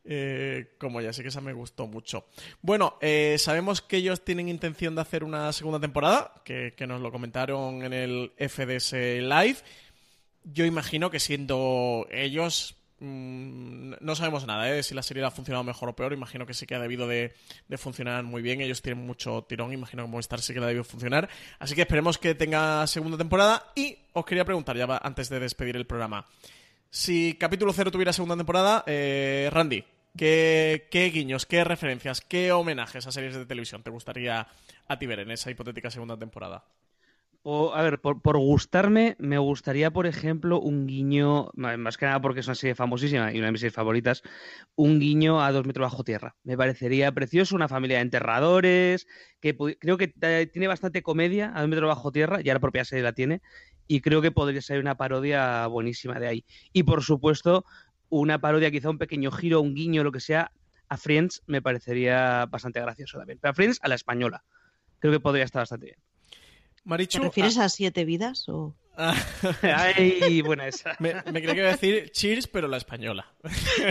[0.04, 2.26] eh, como ya, así que esa me gustó mucho.
[2.62, 7.12] Bueno, eh, sabemos que ellos tienen intención de hacer una segunda temporada, que, nos lo
[7.12, 9.58] comentaron en el FDS Live.
[10.44, 14.82] Yo imagino que siendo ellos, mm, no sabemos nada ¿eh?
[14.82, 16.14] si la serie ha funcionado mejor o peor.
[16.14, 17.36] Imagino que sí que ha debido de,
[17.78, 18.60] funcionar muy bien.
[18.60, 19.72] Ellos tienen mucho tirón.
[19.72, 21.30] Imagino que Movistar sí que ha debido funcionar.
[21.60, 23.72] Así que esperemos que tenga segunda temporada.
[23.76, 26.26] Y os quería preguntar, ya antes de despedir el programa.
[26.94, 29.86] Si capítulo 0 tuviera segunda temporada, eh, Randy,
[30.18, 34.50] ¿qué, guiños, qué referencias, qué homenajes a series de televisión te gustaría
[34.90, 36.66] a ti ver en esa hipotética segunda temporada?
[37.44, 42.48] a ver, por, gustarme, me gustaría, por ejemplo, un guiño, más que nada porque es
[42.48, 44.22] una serie famosísima y una de mis series favoritas,
[44.76, 46.36] un guiño a Dos metros bajo tierra.
[46.44, 49.08] Me parecería precioso, una familia de enterradores,
[49.40, 53.04] que creo que tiene bastante comedia a Dos metros bajo tierra, ya la propia serie
[53.04, 53.42] la tiene,
[53.88, 56.46] y creo que podría ser una parodia buenísima de ahí.
[56.74, 57.66] Y por supuesto,
[58.10, 60.52] una parodia, quizá un pequeño giro, un guiño, lo que sea,
[60.90, 63.40] a Friends me parecería bastante gracioso también.
[63.42, 64.44] Pero a Friends a la española.
[65.00, 65.98] Creo que podría estar bastante bien.
[66.84, 67.70] Marichu, ¿Te refieres a...
[67.70, 68.76] siete vidas o...?
[69.62, 70.96] Ay, buena esa.
[71.00, 73.34] Me, me creía que iba a decir Cheers, pero la española.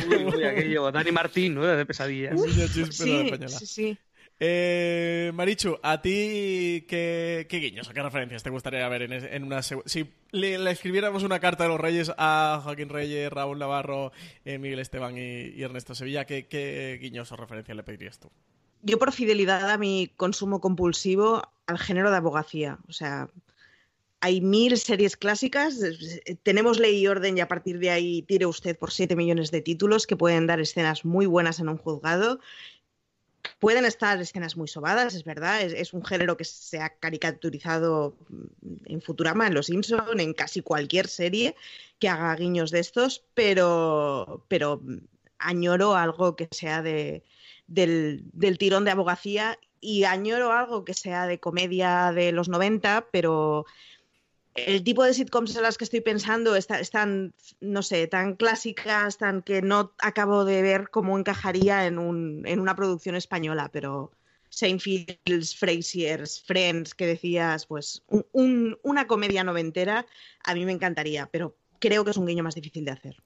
[0.08, 0.92] Uy, uy, aquello.
[0.92, 1.64] Dani Martín, ¿no?
[1.64, 2.38] De pesadillas.
[2.72, 3.48] Cheers, pero la española.
[3.58, 3.98] Sí, sí.
[4.42, 10.10] Eh, Marichu, ¿a ti qué, guiños o qué referencias te gustaría ver en, una Si
[10.30, 14.12] le, escribiéramos una carta de los Reyes a Joaquín Reyes, Raúl Navarro,
[14.46, 18.30] eh, Miguel Esteban y, Ernesto Sevilla, ¿qué, guiños o referencias le pedirías tú?
[18.82, 22.78] Yo por fidelidad a mi consumo compulsivo al género de abogacía.
[22.88, 23.28] O sea,
[24.20, 25.78] hay mil series clásicas,
[26.42, 29.60] tenemos ley y orden y a partir de ahí tire usted por siete millones de
[29.60, 32.40] títulos que pueden dar escenas muy buenas en un juzgado
[33.58, 38.16] Pueden estar escenas muy sobadas, es verdad, es, un género que se ha caricaturizado
[38.86, 41.54] en Futurama, en Los Simpson, en casi cualquier serie
[41.98, 44.80] que haga guiños de estos, pero, pero
[45.38, 47.22] añoro algo que sea de,
[47.66, 53.08] del, del tirón de abogacía y añoro algo que sea de comedia de los 90,
[53.10, 53.66] pero
[54.54, 59.42] el tipo de sitcoms en las que estoy pensando están, no sé, tan clásicas, tan
[59.42, 64.10] que no acabo de ver cómo encajaría en, un, en una producción española, pero
[64.48, 70.06] Seinfeld, Frasier's, Friends, que decías, pues una comedia noventera,
[70.44, 73.16] a mí me encantaría, pero creo que es un guiño más difícil de hacer.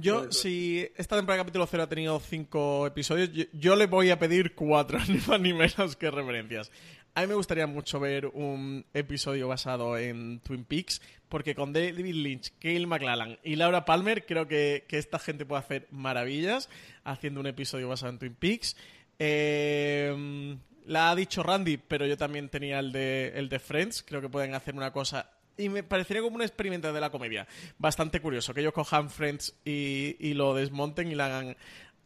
[0.00, 4.18] Yo, si esta temporada de capítulo 0 ha tenido cinco episodios, yo, le voy a
[4.20, 6.70] pedir cuatro, ni más ni menos que referencias.
[7.18, 12.14] A mí me gustaría mucho ver un episodio basado en Twin Peaks, porque con David
[12.14, 16.68] Lynch, Kyle MacLachlan y Laura Palmer creo que, esta gente puede hacer maravillas
[17.02, 18.76] haciendo un episodio basado en Twin Peaks.
[19.18, 20.56] Eh,
[20.86, 24.04] la ha dicho Randy, pero yo también tenía el de, el de Friends.
[24.06, 27.48] Creo que pueden hacer una cosa y me parecería como un experimento de la comedia.
[27.78, 31.56] Bastante curioso, que ellos cojan Friends y, y, lo desmonten y la hagan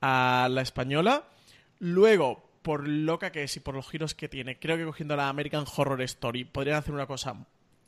[0.01, 1.25] a la española.
[1.81, 5.29] Luego, por loca que es y por los giros que tiene, creo que cogiendo la
[5.29, 7.37] American Horror Story podrían hacer una cosa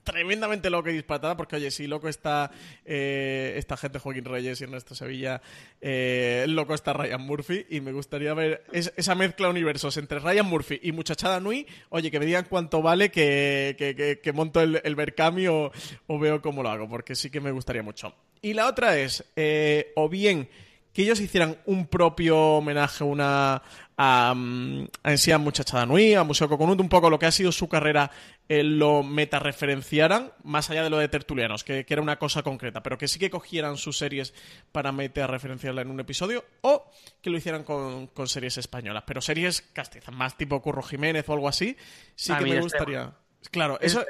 [0.05, 2.51] tremendamente loca y disparatada, porque oye, si loco está
[2.85, 5.41] eh, esta gente, Joaquín Reyes y Ernesto Sevilla,
[5.81, 10.79] eh, loco está Ryan Murphy, y me gustaría ver esa mezcla universos entre Ryan Murphy
[10.83, 15.49] y Muchachada Nui, oye, que me digan cuánto vale que, que, monto el, el Berkami
[15.49, 15.73] o,
[16.21, 18.15] veo cómo lo hago, porque sí que me gustaría mucho.
[18.43, 20.49] Y la otra es, eh, o bien
[20.93, 23.63] que ellos hicieran un propio homenaje una,
[23.97, 27.27] a, mm, a en sí a Muchachada Nui, a Museo Coconut, un poco lo que
[27.27, 28.11] ha sido su carrera,
[28.49, 32.99] eh, lo metareferenciaran, más allá de lo de Tertulianos, que, era una cosa concreta, pero
[32.99, 34.35] que sí que cogieran sus series
[34.73, 36.91] para meta-referenciarla en un episodio, o
[37.21, 41.49] que lo hicieran con, series españolas, pero series castizas, más tipo Curro Jiménez o algo
[41.49, 41.77] así,
[42.17, 43.13] sí que me gustaría.
[43.51, 44.05] Claro, eso,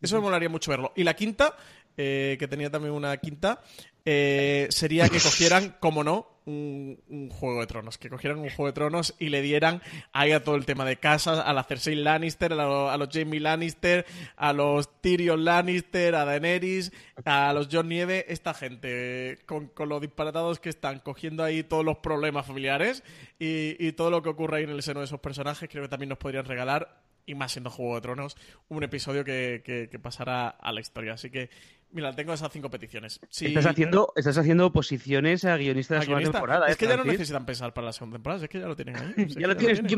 [0.00, 0.92] eso me molaría mucho verlo.
[0.96, 1.56] Y la quinta,
[1.96, 3.62] eh, que tenía también una quinta,
[4.04, 7.98] eh, sería que cogieran, como no, un, Juego de Tronos.
[7.98, 9.82] Que cogieran un Juego de Tronos y le dieran
[10.12, 14.06] ahí a todo el tema de casas, a la Cersei Lannister, a, los Jamie Lannister,
[14.36, 16.92] a los Tyrion Lannister, a Daenerys,
[17.24, 21.84] a los John Nieve, esta gente, con, con los disparatados que están cogiendo ahí todos
[21.84, 23.02] los problemas familiares
[23.38, 26.08] y, todo lo que ocurre ahí en el seno de esos personajes, creo que también
[26.08, 28.36] nos podrían regalar y más siendo Juego de Tronos,
[28.68, 31.14] un episodio que, que, pasará a la historia.
[31.14, 31.50] Así que
[31.92, 33.20] Mira, tengo esas cinco peticiones.
[33.28, 36.66] Si- Estás haciendo, estás haciendo posiciones a guionistas de la segunda temporada.
[36.68, 38.76] Es ¿eh, que ya no necesitan pensar para la segunda temporada, es que ya lo
[38.76, 39.14] tienen ahí.
[39.40, 39.90] Ya lo tienes tienen.
[39.90, 39.96] Yo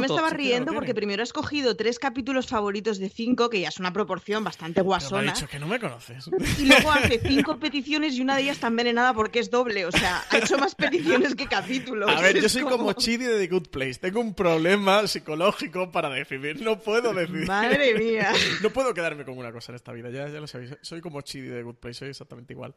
[0.00, 3.68] me, todo, estaba riendo porque primero he escogido tres capítulos favoritos de cinco, que ya
[3.68, 5.32] es una proporción bastante me ha guasona.
[5.32, 6.28] dicho que no me conoces.
[6.58, 9.86] Y luego hace cinco peticiones y una de ellas está envenenada porque es doble.
[9.86, 12.10] O sea, ha hecho más peticiones que capítulos.
[12.10, 13.94] A ver, yo soy como Chidi de The Good Place.
[14.00, 16.62] Tengo un problema psicológico para decidir.
[16.62, 17.46] No puedo decidir.
[17.46, 18.32] Madre mía.
[18.62, 20.76] No puedo quedarme con una cosa en esta vida, ya, ya lo sabéis.
[20.82, 22.74] Soy como Chidi de Good Place, soy exactamente igual.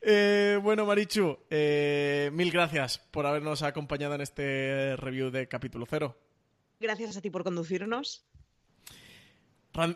[0.00, 6.16] Eh, bueno, Marichu, eh, mil gracias por habernos acompañado en este review de capítulo cero.
[6.78, 8.26] Gracias a ti por conducirnos.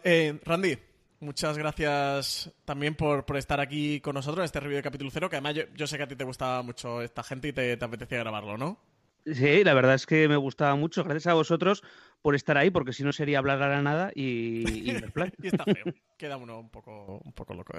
[0.05, 0.78] Eh, Randy,
[1.20, 5.28] muchas gracias también por, por estar aquí con nosotros en este review de capítulo cero,
[5.28, 7.76] que además yo, yo sé que a ti te gustaba mucho esta gente y te,
[7.76, 8.93] te apetecía grabarlo, ¿no?
[9.27, 11.03] Sí, la verdad es que me gustaba mucho.
[11.03, 11.83] Gracias a vosotros
[12.20, 15.85] por estar ahí, porque si no sería hablar a nada y, y está feo.
[16.16, 17.75] Queda un poco, un poco loco.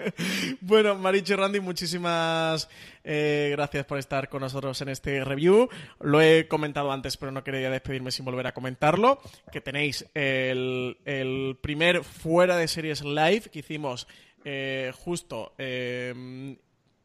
[0.60, 2.68] bueno, Marichu y Randy, muchísimas
[3.04, 5.68] eh, gracias por estar con nosotros en este review.
[6.00, 9.20] Lo he comentado antes, pero no quería despedirme sin volver a comentarlo.
[9.50, 14.06] Que tenéis el, el primer fuera de series live que hicimos
[14.44, 16.56] eh, justo eh,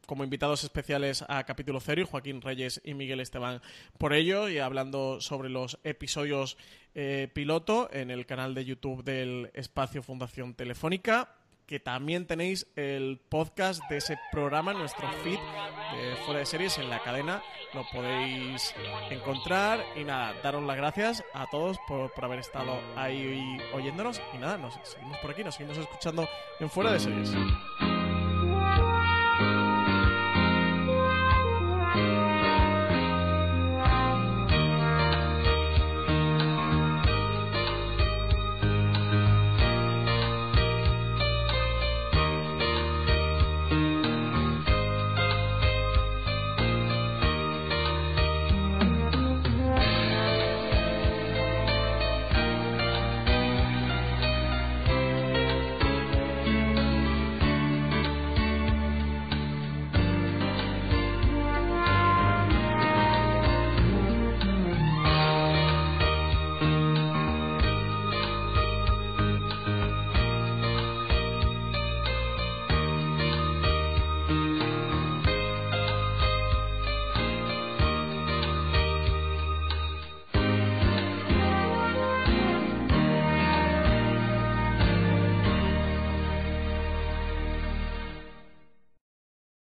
[0.08, 3.60] como invitados especiales a capítulo cero y Joaquín Reyes y Miguel Esteban
[3.98, 6.56] por ello y hablando sobre los episodios
[6.94, 11.34] eh, piloto en el canal de YouTube del Espacio Fundación Telefónica
[11.66, 16.88] que también tenéis el podcast de ese programa, nuestro feed de Fuera de Series en
[16.88, 17.42] la cadena.
[17.74, 18.74] Lo podéis
[19.10, 19.84] encontrar.
[19.94, 24.22] Y nada, daros las gracias a todos por, por haber estado ahí oyéndonos.
[24.34, 26.26] Y nada, nos seguimos por aquí, nos seguimos escuchando
[26.58, 27.34] en Fuera de Series.